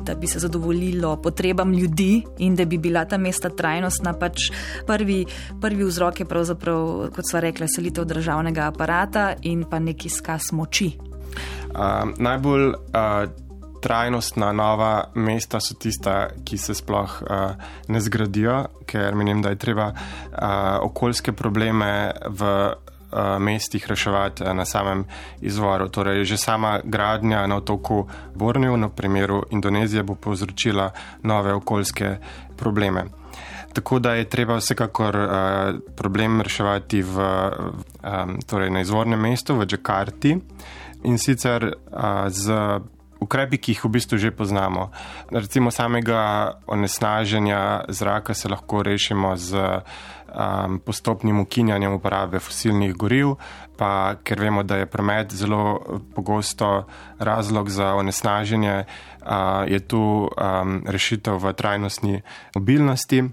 [0.05, 4.13] da bi se zadovoljilo potrebam ljudi in da bi bila ta mesta trajnostna.
[4.13, 4.51] Pač
[4.87, 5.25] prvi,
[5.61, 10.93] prvi vzrok je pravzaprav, kot sva rekla, selitev državnega aparata in pa neki skaz moči.
[11.77, 13.46] Uh, najbolj uh,
[13.81, 17.55] trajnostna nova mesta so tista, ki se sploh uh,
[17.89, 19.99] ne zgradijo, ker menim, da je treba uh,
[20.83, 25.05] okoljske probleme v uh, mestih reševati na samem
[25.41, 25.89] izvoru.
[25.89, 30.91] Torej, že sama gradnja na otoku Borneo, na primeru Indonezije, bo povzročila
[31.23, 32.17] nove okoljske
[32.57, 33.05] probleme.
[33.73, 35.31] Tako da je treba vsekakor uh,
[35.97, 40.37] problem reševati v, um, torej na izvornem mestu, v Džakarti
[41.05, 42.57] in sicer uh, z
[43.21, 44.91] ukrepi, ki jih v bistvu že poznamo.
[45.31, 49.57] Recimo samega onesnaženja zraka se lahko rešimo z
[50.37, 53.37] um, postopnim ukinjanjem uporabe fosilnih goriv,
[53.77, 55.81] pa ker vemo, da je promet zelo
[56.15, 56.87] pogosto
[57.19, 62.23] razlog za onesnaženje, uh, je tu um, rešitev v trajnostni
[62.55, 63.25] mobilnosti.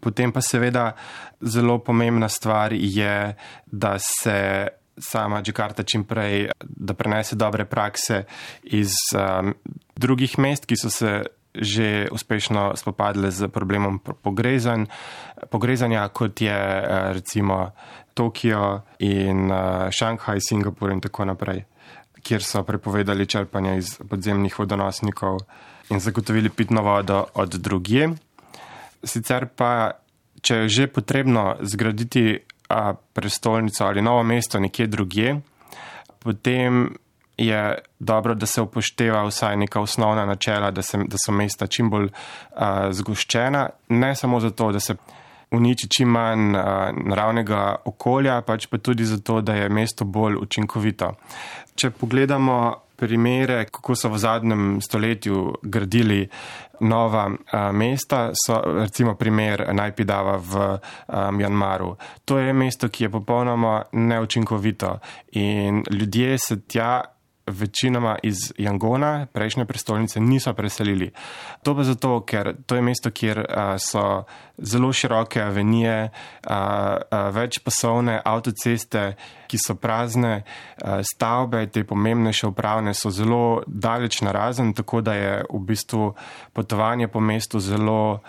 [0.00, 0.92] Potem pa seveda
[1.40, 3.34] zelo pomembna stvar je,
[3.66, 4.68] da se
[4.98, 8.24] sama Džakarta čim prej, da prenese dobre prakse
[8.62, 9.54] iz um,
[9.96, 11.22] drugih mest, ki so se
[11.56, 14.86] že uspešno spopadle z problemom pogrezan,
[15.48, 17.72] pogrezanja, kot je uh, recimo
[18.14, 21.64] Tokio in uh, Šanghaj, Singapur in tako naprej,
[22.20, 25.40] kjer so prepovedali črpanje iz podzemnih vodonosnikov
[25.90, 28.10] in zagotovili pitno vodo od drugje.
[29.04, 29.96] Sicer pa,
[30.42, 35.40] če je že potrebno zgraditi a, prestolnico ali novo mesto nekje drugje,
[36.18, 36.94] potem
[37.36, 41.90] je dobro, da se upošteva vsaj neka osnovna načela, da, se, da so mesta čim
[41.90, 42.08] bolj
[42.56, 44.96] a, zgoščena, ne samo zato, da se
[45.50, 51.12] uniči čim manj a, naravnega okolja, pač pa tudi zato, da je mesto bolj učinkovito.
[51.76, 56.28] Če pogledamo primere, kako so v zadnjem stoletju gradili
[56.80, 61.96] nova a, mesta, so recimo primer Najpidava v a, Mjanmaru.
[62.24, 64.98] To je mesto, ki je popolnoma neučinkovito
[65.32, 67.15] in ljudje se tja
[67.46, 71.10] večinoma iz Jangona, prejšnje prestolnice, niso preselili.
[71.62, 74.24] To pa zato, ker to je mesto, kjer a, so
[74.58, 76.10] zelo široke avenije,
[76.46, 76.58] a,
[77.10, 79.14] a, več pasovne avtoceste,
[79.46, 80.42] ki so prazne,
[80.82, 86.14] a, stavbe, te pomembnejše upravne so zelo daleč narazen, tako da je v bistvu
[86.52, 88.20] potovanje po mestu zelo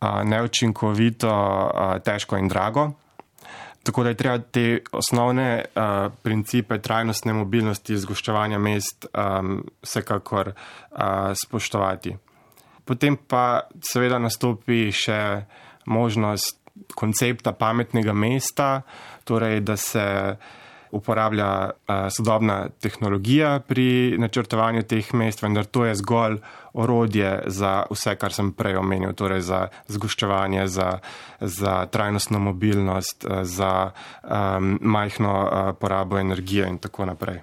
[0.00, 2.92] a, neučinkovito, a, težko in drago.
[3.86, 5.82] Tako da je treba te osnovne uh,
[6.22, 10.98] principe trajnostne mobilnosti zgoščevanja mest um, vsekakor uh,
[11.44, 12.16] spoštovati.
[12.84, 15.20] Potem pa seveda nastopi še
[15.86, 16.58] možnost
[16.98, 18.82] koncepta pametnega mesta,
[19.24, 20.04] torej da se
[20.90, 26.40] uporablja uh, sodobna tehnologija pri načrtovanju teh mest, vendar to je zgolj
[26.76, 30.98] orodje za vse, kar sem prej omenil, torej za zgoščevanje, za,
[31.40, 37.40] za trajnostno mobilnost, za um, majhno uh, porabo energije in tako naprej.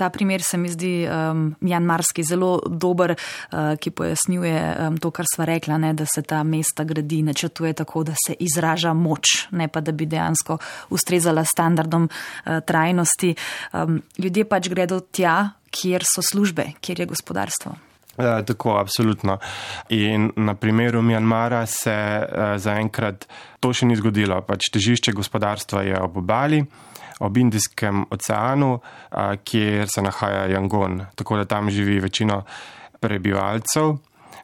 [0.00, 5.28] Ta primer se mi zdi um, janmarski zelo dober, uh, ki pojasnjuje um, to, kar
[5.28, 9.68] sva rekla, ne, da se ta mesta gradi, načrtuje tako, da se izraža moč, ne
[9.68, 10.56] pa da bi dejansko
[10.90, 13.34] ustrezala standardom uh, trajnosti.
[13.72, 17.76] Um, ljudje pač gredo tja, kjer so službe, kjer je gospodarstvo.
[18.18, 19.38] Ja, tako, absolutno.
[19.94, 23.26] In na primeru Mjanmara se uh, zaenkrat
[23.60, 24.42] to še ni zgodilo.
[24.44, 26.64] Pač težišče gospodarstva je ob obali
[27.20, 28.78] ob Indijskem oceanu,
[29.44, 32.42] kjer se nahaja Yangon, tako da tam živi večino
[33.00, 33.98] prebivalcev.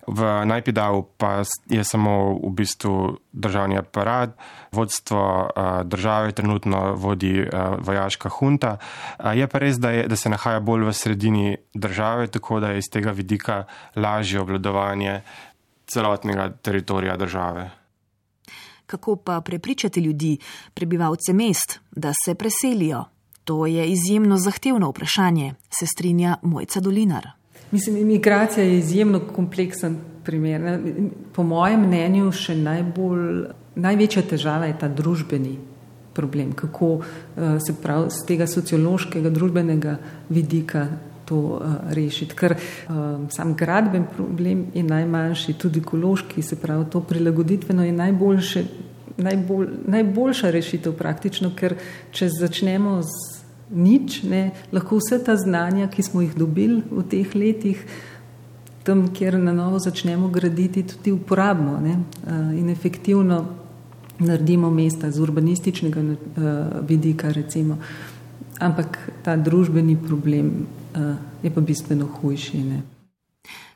[0.06, 4.36] V Najpidavu pa je samo v bistvu državni aparat,
[4.72, 5.50] vodstvo
[5.84, 7.42] države trenutno vodi
[7.78, 8.76] vojaška hunta.
[9.34, 12.78] Je pa res, da, je, da se nahaja bolj v sredini države, tako da je
[12.78, 13.64] iz tega vidika
[13.96, 15.20] lažje obladovanje
[15.86, 17.70] celotnega teritorija države
[18.86, 20.38] kako pa prepričati ljudi,
[20.74, 23.04] prebivalce mest, da se preselijo?
[23.44, 27.28] To je izjemno zahtevno vprašanje, se strinja Mojca Dolinar.
[27.70, 30.80] Mislim, imigracija je izjemno kompleksen primer.
[31.32, 35.56] Po mojem mnenju, še najbolj, največja težava je ta družbeni
[36.14, 39.98] problem, kako eh, se pravi z tega sociološkega, družbenega
[40.28, 40.88] vidika
[41.26, 42.34] to uh, rešiti.
[42.38, 42.94] Ker uh,
[43.34, 48.64] sam gradben problem je najmanjši, tudi ekološki, se pravi, to prilagoditveno je najboljše.
[49.16, 51.74] Najbolj, najboljša rešitev praktično, ker
[52.12, 53.35] če začnemo z
[53.70, 57.82] nič, ne, lahko vse ta znanja, ki smo jih dobili v teh letih,
[58.86, 61.96] tam, kjer na novo začnemo graditi, tudi uporabimo ne,
[62.54, 63.44] in efektivno
[64.18, 66.02] naredimo mesta z urbanističnega
[66.88, 67.78] vidika, recimo.
[68.60, 70.46] Ampak ta družbeni problem
[70.96, 72.60] uh, je pa bistveno hujši.
[72.64, 72.78] Ne?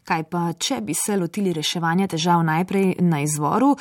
[0.09, 3.75] Kaj pa, če bi se lotili reševanja težav najprej na izvoru,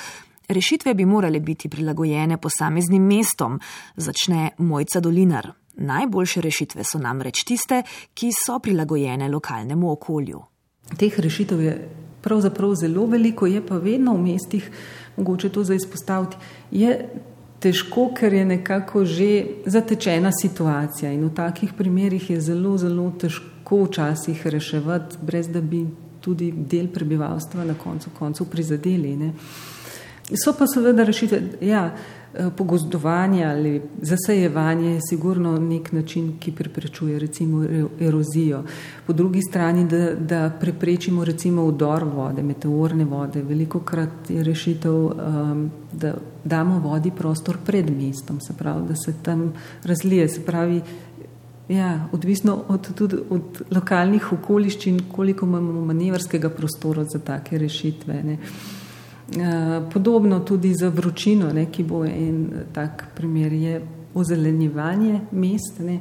[0.50, 3.60] rešitve bi morale biti prilagojene posameznim mestom,
[3.96, 5.54] začne Mojca Dolinar.
[5.80, 10.42] Najboljše rešitve so namreč tiste, ki so prilagojene lokalnemu okolju.
[10.98, 11.74] Teh rešitev je
[12.22, 14.72] pravzaprav zelo veliko, je pa vedno v mestih,
[15.18, 16.38] mogoče to za izpostaviti,
[16.72, 17.10] je
[17.60, 23.84] težko, ker je nekako že zatečena situacija in v takih primerih je zelo, zelo težko
[23.86, 25.86] včasih reševati, brez da bi
[26.22, 29.16] tudi del prebivalstva na koncu koncev prizadeli.
[29.16, 29.34] Ne.
[30.36, 31.96] So pa seveda rešitve, ja,
[32.58, 37.66] pogozdovanje ali zasajevanje je sigurno nek način, ki preprečuje recimo
[38.00, 38.64] erozijo.
[39.08, 43.44] Po drugi strani, da, da preprečimo recimo vdor vode, meteorne vode.
[43.44, 46.14] Veliko krat je rešitev, um, da
[46.44, 49.54] damo vodi prostor pred mestom, se pravi, da se tam
[49.84, 50.28] razlije.
[50.28, 50.82] Se pravi,
[51.70, 58.24] ja, odvisno od, tudi od lokalnih okoliščin, koliko imamo manevrskega prostora za take rešitve.
[58.24, 58.38] Ne.
[59.38, 63.82] Eh, podobno tudi za vročino, ne, ki bo en tak primer, je
[64.14, 65.80] ozelenjevanje mest.
[65.80, 66.00] Ne.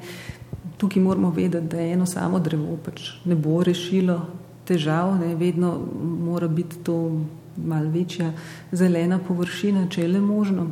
[0.76, 4.20] Tukaj moramo vedeti, da eno samo drevo pač ne bo rešilo
[4.64, 5.34] težav, ne.
[5.34, 5.78] vedno
[6.24, 7.20] mora biti to
[7.56, 8.32] mal večja
[8.72, 10.70] zelena površina, če je le možno.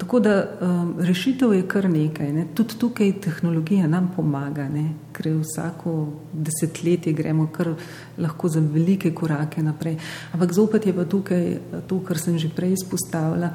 [0.00, 2.32] Tako da um, rešitev je kar nekaj.
[2.32, 2.46] Ne.
[2.54, 4.94] Tudi tukaj tehnologija nam pomaga, ne.
[5.12, 7.74] ker vsako desetletje gremo kar
[8.18, 9.98] lahko za velike korake naprej.
[10.32, 13.52] Ampak zopet je pa tukaj to, kar sem že prej izpostavila,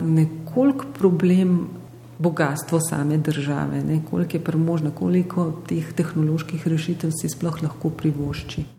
[0.00, 1.68] nekoliko problem
[2.18, 4.02] bogatstvo same države, ne.
[4.10, 8.77] koliko je premožna, koliko teh tehnoloških rešitev si sploh lahko privošči.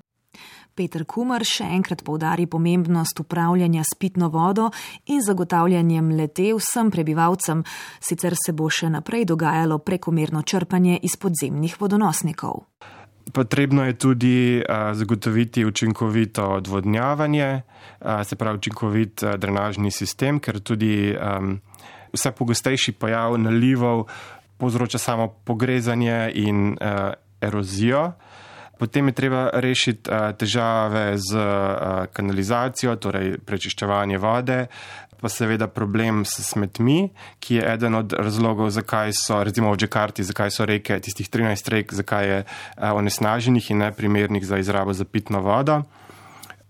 [0.79, 4.69] Peter Kumar še enkrat povdari pomembnost upravljanja s pitno vodo
[5.11, 7.65] in zagotavljanjem lete vsem prebivalcem,
[7.99, 12.63] sicer se bo še naprej dogajalo prekomerno črpanje iz podzemnih vodonosnikov.
[13.35, 14.37] Potrebno je tudi
[14.95, 17.49] zagotoviti učinkovito odvodnjavanje,
[18.23, 21.11] se pravi učinkovit drenažni sistem, ker tudi
[22.15, 24.07] vse pogostejši pojav nalivov
[24.57, 26.77] povzroča samo pogrezanje in
[27.41, 28.13] erozijo.
[28.79, 34.59] Potem je treba rešiti uh, težave z uh, kanalizacijo, torej prečiščevanje vode,
[35.19, 37.09] pa seveda problem s smetmi,
[37.43, 41.73] ki je eden od razlogov, zakaj so, recimo v Džakarti, zakaj so reke, tistih 13
[41.75, 45.83] rek, zakaj je uh, onesnaženih in neprimernih za izrabo za pitno vodo.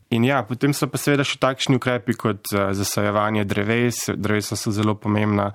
[0.10, 4.07] In ja, potem so pa seveda še takšni ukrepi kot zasajevanje dreves.
[4.18, 5.51] Drevesa so zelo pomembna,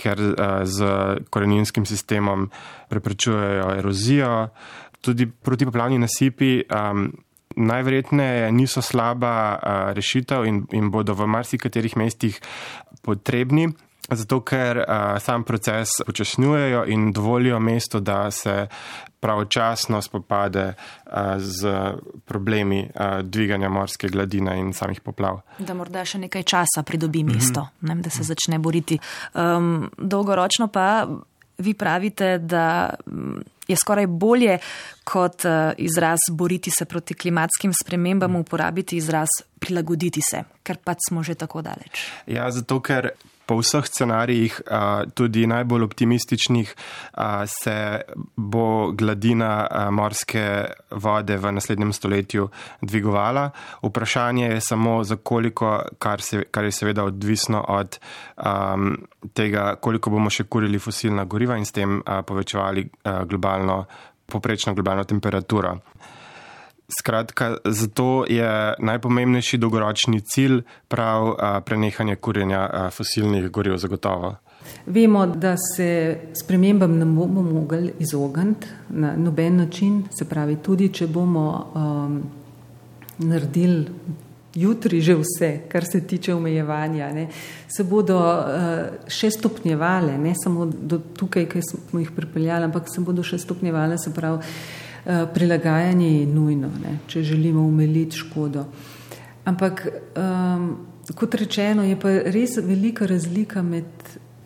[0.00, 0.16] ker
[0.64, 0.88] z
[1.28, 2.48] koreninskim sistemom
[2.88, 4.48] preprečujejo erozijo
[5.00, 6.62] tudi protipoplavni nasipi.
[6.68, 7.12] Um,
[7.58, 12.36] Najverjetneje niso slaba uh, rešitev in, in bodo v marsikaterih mestih
[13.02, 13.66] potrebni,
[14.10, 18.68] zato ker uh, sam proces počasnjujejo in dovolijo mesto, da se
[19.20, 21.72] pravočasno spopade uh, z
[22.24, 25.40] problemi uh, dviganja morske gladine in samih poplav.
[25.58, 27.94] Da morda še nekaj časa pridobi mesto, mm -hmm.
[27.94, 28.98] ne, da se začne boriti.
[29.34, 31.08] Um, dolgoročno pa
[31.58, 32.94] vi pravite, da
[33.68, 34.58] je skoraj bolje
[35.04, 39.28] kot eh, izraz boriti se proti klimatskim spremembam, uporabiti izraz
[39.58, 42.06] prilagoditi se, ker pač smo že tako daleč.
[42.26, 43.10] Ja, zato ker
[43.48, 44.60] po vseh scenarijih,
[45.16, 46.74] tudi najbolj optimističnih,
[47.48, 47.76] se
[48.36, 50.44] bo gladina morske
[50.90, 52.48] vode v naslednjem stoletju
[52.82, 53.48] dvigovala.
[53.82, 57.98] Vprašanje je samo za koliko, kar, se, kar je seveda odvisno od
[58.36, 58.98] um,
[59.32, 62.84] tega, koliko bomo še kurili fosilna goriva in s tem povečevali
[63.24, 63.84] globalno,
[64.28, 65.78] poprečno globalno temperaturo.
[66.88, 71.34] Skratka, zato je najpomembnejši dolgoročni cilj prav
[71.64, 74.36] prenehanje kurjenja fosilnih goriv zagotovo.
[74.86, 81.06] Vemo, da se spremembam ne bomo mogli izogniti na noben način, se pravi, tudi če
[81.06, 82.22] bomo um,
[83.18, 83.86] naredili
[84.54, 87.28] jutri že vse, kar se tiče omejevanja, ne,
[87.68, 93.04] se bodo uh, še stopnjevale, ne samo do tukaj, ki smo jih pripeljali, ampak se
[93.04, 94.40] bodo še stopnjevale, se pravi,
[95.04, 98.64] prilagajanje je nujno, ne, če želimo umeliti škodo.
[99.48, 99.86] Ampak,
[100.16, 100.76] um,
[101.14, 103.84] kot rečeno, je pa res velika razlika med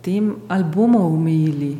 [0.02, 1.72] tem, ali bomo omejili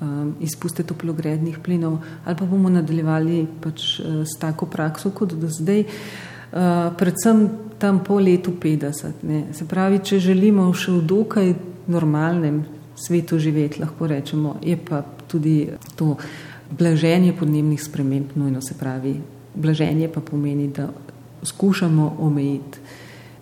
[0.00, 5.50] um, izpuste toplogrednih plinov, ali pa bomo nadaljevali pač, uh, s tako prakso kot do
[5.52, 9.22] zdaj, uh, predvsem tam po letu 50.
[9.22, 9.44] Ne.
[9.52, 11.54] Se pravi, če želimo še v dokaj
[11.88, 12.64] normalnem
[12.98, 16.16] svetu živeti, lahko rečemo, je pa tudi to
[16.70, 19.20] blaženje podnebnih sprememb nujno se pravi.
[19.54, 20.88] Blaženje pa pomeni, da
[21.42, 22.78] skušamo omejiti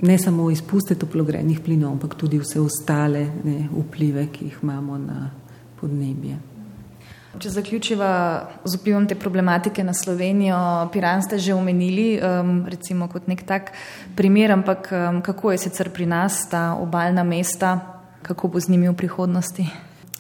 [0.01, 5.31] ne samo izpuste toplogrednih plinov, ampak tudi vse ostale ne, vplive, ki jih imamo na
[5.81, 6.37] podnebje.
[7.37, 8.11] Če zaključiva
[8.65, 10.57] z vplivom te problematike na Slovenijo,
[10.93, 13.73] Piran ste že omenili, um, recimo kot nek tak
[14.17, 17.81] primer, ampak um, kako je sicer pri nas ta obaljna mesta,
[18.23, 19.69] kako bo z njimi v prihodnosti?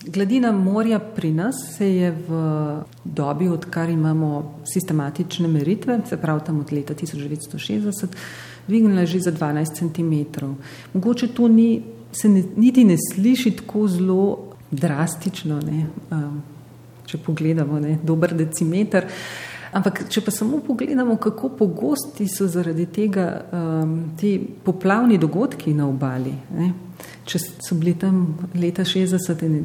[0.06, 6.60] Gladina morja pri nas se je v dobi, odkar imamo sistematične meritve, se pravi tam
[6.60, 8.06] od leta 1960,
[8.68, 10.46] dvignila že za 12 cm.
[10.92, 11.82] Mogoče to ni,
[12.12, 14.38] se ne, niti ne sliši tako zelo
[14.70, 16.42] drastično, ne, um,
[17.06, 19.06] če pogledamo, ne, dober decimeter.
[19.72, 25.88] Ampak, če pa samo pogledamo, kako pogosti so zaradi tega um, ti poplavni dogodki na
[25.88, 26.34] obali.
[26.54, 26.72] Ne?
[27.26, 29.62] Če so bili tam leta 60,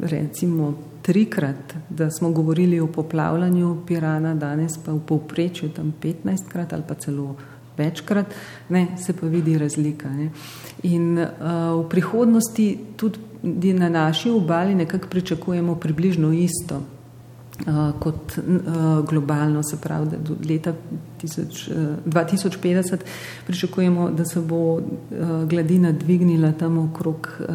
[0.00, 6.72] recimo trikrat, da smo govorili o poplavljanju Pirana, danes pa v povprečju tam 15 krat
[6.72, 7.36] ali pa celo
[7.78, 8.34] večkrat,
[8.68, 10.10] ne, se pa vidi razlika.
[10.10, 10.30] Ne.
[10.82, 11.28] In uh,
[11.84, 12.66] v prihodnosti
[12.96, 16.82] tudi na naši obali nekako pričakujemo približno isto
[17.98, 18.44] kot uh,
[19.08, 20.74] globalno, se pravi, da do leta
[21.18, 21.74] tisoč, uh,
[22.06, 22.96] 2050
[23.46, 24.80] pričakujemo, da se bo
[25.46, 27.46] gladina dvignila tam okrog uh,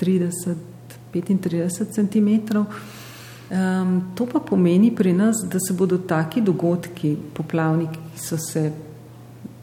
[0.00, 2.28] 30-35 cm.
[2.56, 8.72] Um, to pa pomeni pri nas, da se bodo taki dogodki, poplavni, ki so se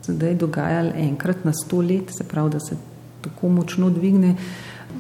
[0.08, 2.78] zdaj dogajali enkrat na sto let, se pravi, da se
[3.22, 4.38] tako močno dvigne uh,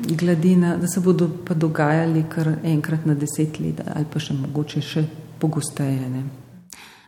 [0.07, 4.81] gladina, da se bodo pa dogajali kar enkrat na deset let ali pa še mogoče
[4.81, 5.03] še
[5.39, 6.09] pogosteje.
[6.09, 6.23] Ne.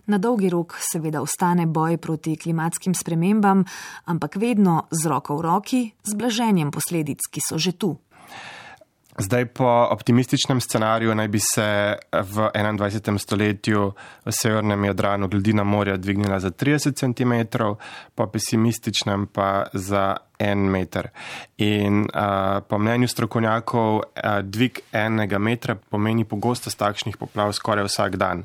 [0.05, 3.63] Na dolgi rok seveda ostane boj proti klimatskim spremembam,
[4.05, 7.95] ampak vedno z roko v roki, z blaženjem posledic, ki so že tu.
[9.17, 13.17] Zdaj, po optimističnem scenariju, naj bi se v 21.
[13.17, 13.93] stoletju
[14.25, 17.57] v severnem Jadranu gladina morja dvignila za 30 cm,
[18.15, 21.09] po pesimističnem pa za en meter.
[21.57, 24.03] In uh, po mnenju strokovnjakov, uh,
[24.43, 28.43] dvig enega metra pomeni pogostost takšnih poplav skoraj vsak dan.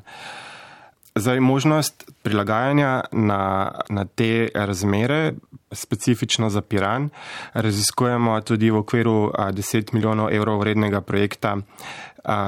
[1.15, 5.33] Zdaj, možnost prilagajanja na, na te razmere,
[5.71, 7.09] specifično za Piran,
[7.53, 11.57] raziskujemo tudi v okviru a, 10 milijonov evrov vrednega projekta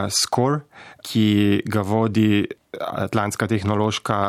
[0.10, 0.62] SCORE,
[1.04, 2.46] ki ga vodi
[2.80, 4.20] Atlantska tehnološka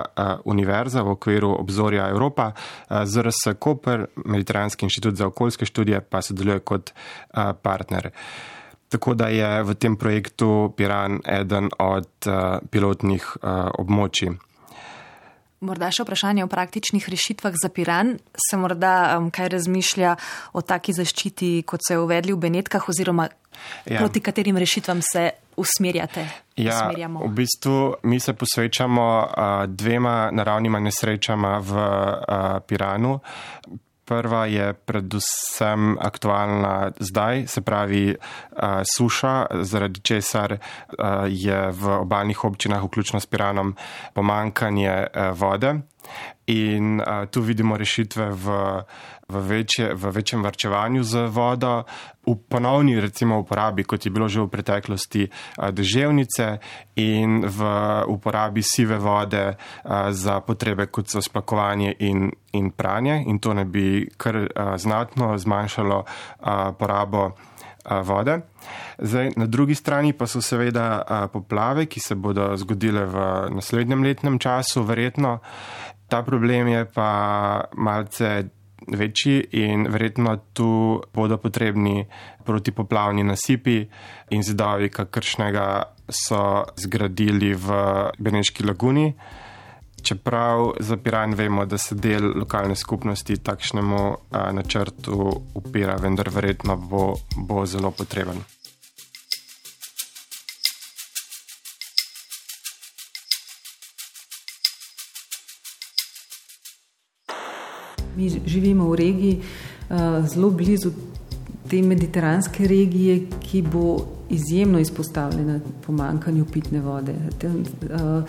[0.45, 2.53] univerza v okviru obzorja Evropa,
[2.91, 6.91] ZRS Koper, Mediteranski inštitut za okoljske študije pa sodeluje kot
[7.62, 8.11] partner.
[8.95, 14.37] Tako da je v tem projektu Piran eden od uh, pilotnih uh, območij.
[15.65, 18.15] Morda še vprašanje o praktičnih rešitvah za Piran.
[18.39, 20.15] Se morda um, kaj razmišlja
[20.55, 23.99] o taki zaščiti, kot se je uvedli v Benetkah, oziroma ja.
[23.99, 26.29] proti katerim rešitvam se usmerjate?
[26.55, 33.19] Ja, v bistvu mi se posvečamo uh, dvema naravnima nesrečama v uh, Piranu.
[34.05, 42.45] Prva je predvsem aktualna zdaj, se pravi uh, suša, zaradi česar uh, je v obaljnih
[42.45, 43.77] občinah, vključno s Piranom,
[44.13, 45.75] pomankanje uh, vode.
[46.47, 48.59] In uh, tu vidimo rešitve v,
[49.35, 51.82] v, večje, v večjem vrčevanju z vodo,
[52.24, 56.47] v ponovni recimo uporabi, kot je bilo že v preteklosti, uh, deževnice
[57.03, 57.59] in v
[58.07, 59.57] uporabi sive vode uh,
[60.14, 63.24] za potrebe, kot so splakovanje in, in pranje.
[63.26, 66.05] In to ne bi kar uh, znatno zmanjšalo
[66.78, 67.35] porabo
[67.85, 68.41] vode.
[68.99, 73.16] Zdaj, na drugi strani pa so seveda poplave, ki se bodo zgodile v
[73.53, 75.39] naslednjem letnem času, verjetno.
[76.09, 77.11] Ta problem je pa
[77.76, 78.49] malce
[78.89, 82.07] večji in verjetno tu bodo potrebni
[82.45, 83.87] protipoplavni nasipi
[84.30, 87.68] in zidovi, kakršnega so zgradili v
[88.18, 89.14] Beneški laguni.
[90.03, 96.76] Čeprav za Piran vemo, da se del lokalne skupnosti takšnemu a, načrtu upira, vendar verjetno
[96.76, 98.45] bo, bo zelo potreben.
[108.17, 109.41] Mi živimo v regiji,
[109.91, 110.91] uh, zelo blizu
[111.69, 117.15] te mediteranske regije, ki bo izjemno izpostavljena pomankanju pitne vode.
[117.39, 118.25] Te, uh,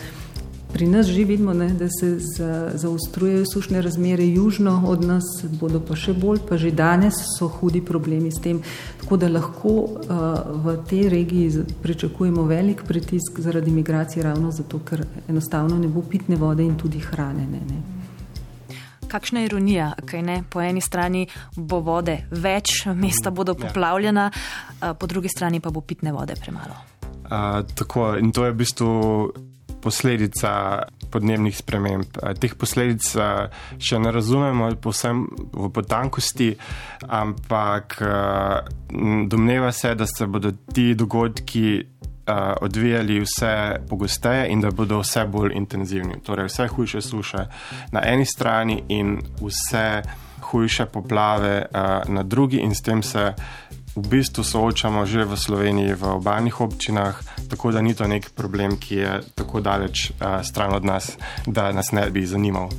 [0.75, 5.23] pri nas že vidimo, ne, da se za, zaostrujejo sušne razmere južno od nas,
[5.59, 8.59] bodo pa še bolj, pa že danes so hudi problemi s tem.
[8.99, 9.95] Tako da lahko uh,
[10.65, 16.35] v tej regiji pričakujemo velik pritisk zaradi migracije, ravno zato, ker enostavno ne bo pitne
[16.35, 17.47] vode in tudi hrane.
[17.47, 17.94] Ne, ne
[19.07, 20.37] kakšna ironija, kaj ne?
[20.49, 21.25] Po eni strani
[21.55, 23.67] bo vode več, mesta bodo ja.
[23.67, 24.29] poplavljena,
[24.99, 26.77] po drugi strani pa bo pitne vode premalo.
[27.25, 28.91] Uh, tako, in to je v bistvu
[29.85, 30.51] posledica
[31.13, 32.17] podnebnih sprememb.
[32.41, 36.49] Teh posledic še ne razumemo povsem v potankosti,
[37.05, 37.99] ampak
[39.29, 41.94] domneva se, da se bodo ti dogodki
[42.61, 46.21] odvijali vse pogosteje in da bodo vse bolj intenzivni.
[46.23, 47.47] Torej, vse hujše suše
[47.91, 50.01] na eni strani in vse
[50.51, 53.33] hujše poplave uh, na drugi, in s tem se
[53.95, 57.19] v bistvu soočamo že v Sloveniji, v obaljnih občinah,
[57.49, 61.17] tako da ni to nek problem, ki je tako daleč uh, stran od nas,
[61.47, 62.69] da nas ne bi zanimal.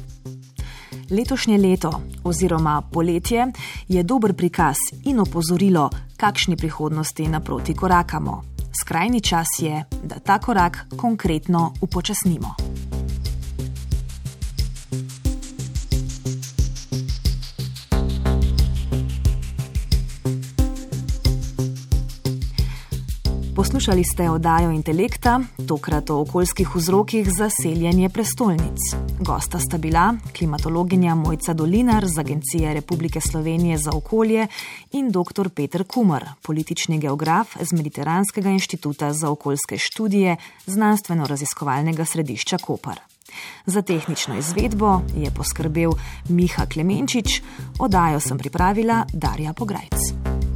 [1.10, 1.90] Letošnje leto
[2.24, 3.46] oziroma poletje
[3.88, 8.55] je dober prikaz in opozorilo, kakšni prihodnosti naproti korakamo.
[8.80, 12.65] Skrajni čas je, da ta korak konkretno upočasnimo.
[23.76, 28.78] Poslušali ste oddajo Intelekta, tokrat o okoljskih vzrokih za seljenje prestolnic.
[29.20, 34.46] Gosta sta bila klimatologinja Mojca Dolinar z Agencije Republike Slovenije za okolje
[34.92, 35.48] in dr.
[35.54, 43.00] Petr Kumar, politični geograf z Mediteranskega inštituta za okoljske študije znanstveno-raziskovalnega središča Kopar.
[43.66, 45.92] Za tehnično izvedbo je poskrbel
[46.28, 47.42] Miha Klemenčič,
[47.78, 50.55] oddajo sem pripravila Darja Pograjc.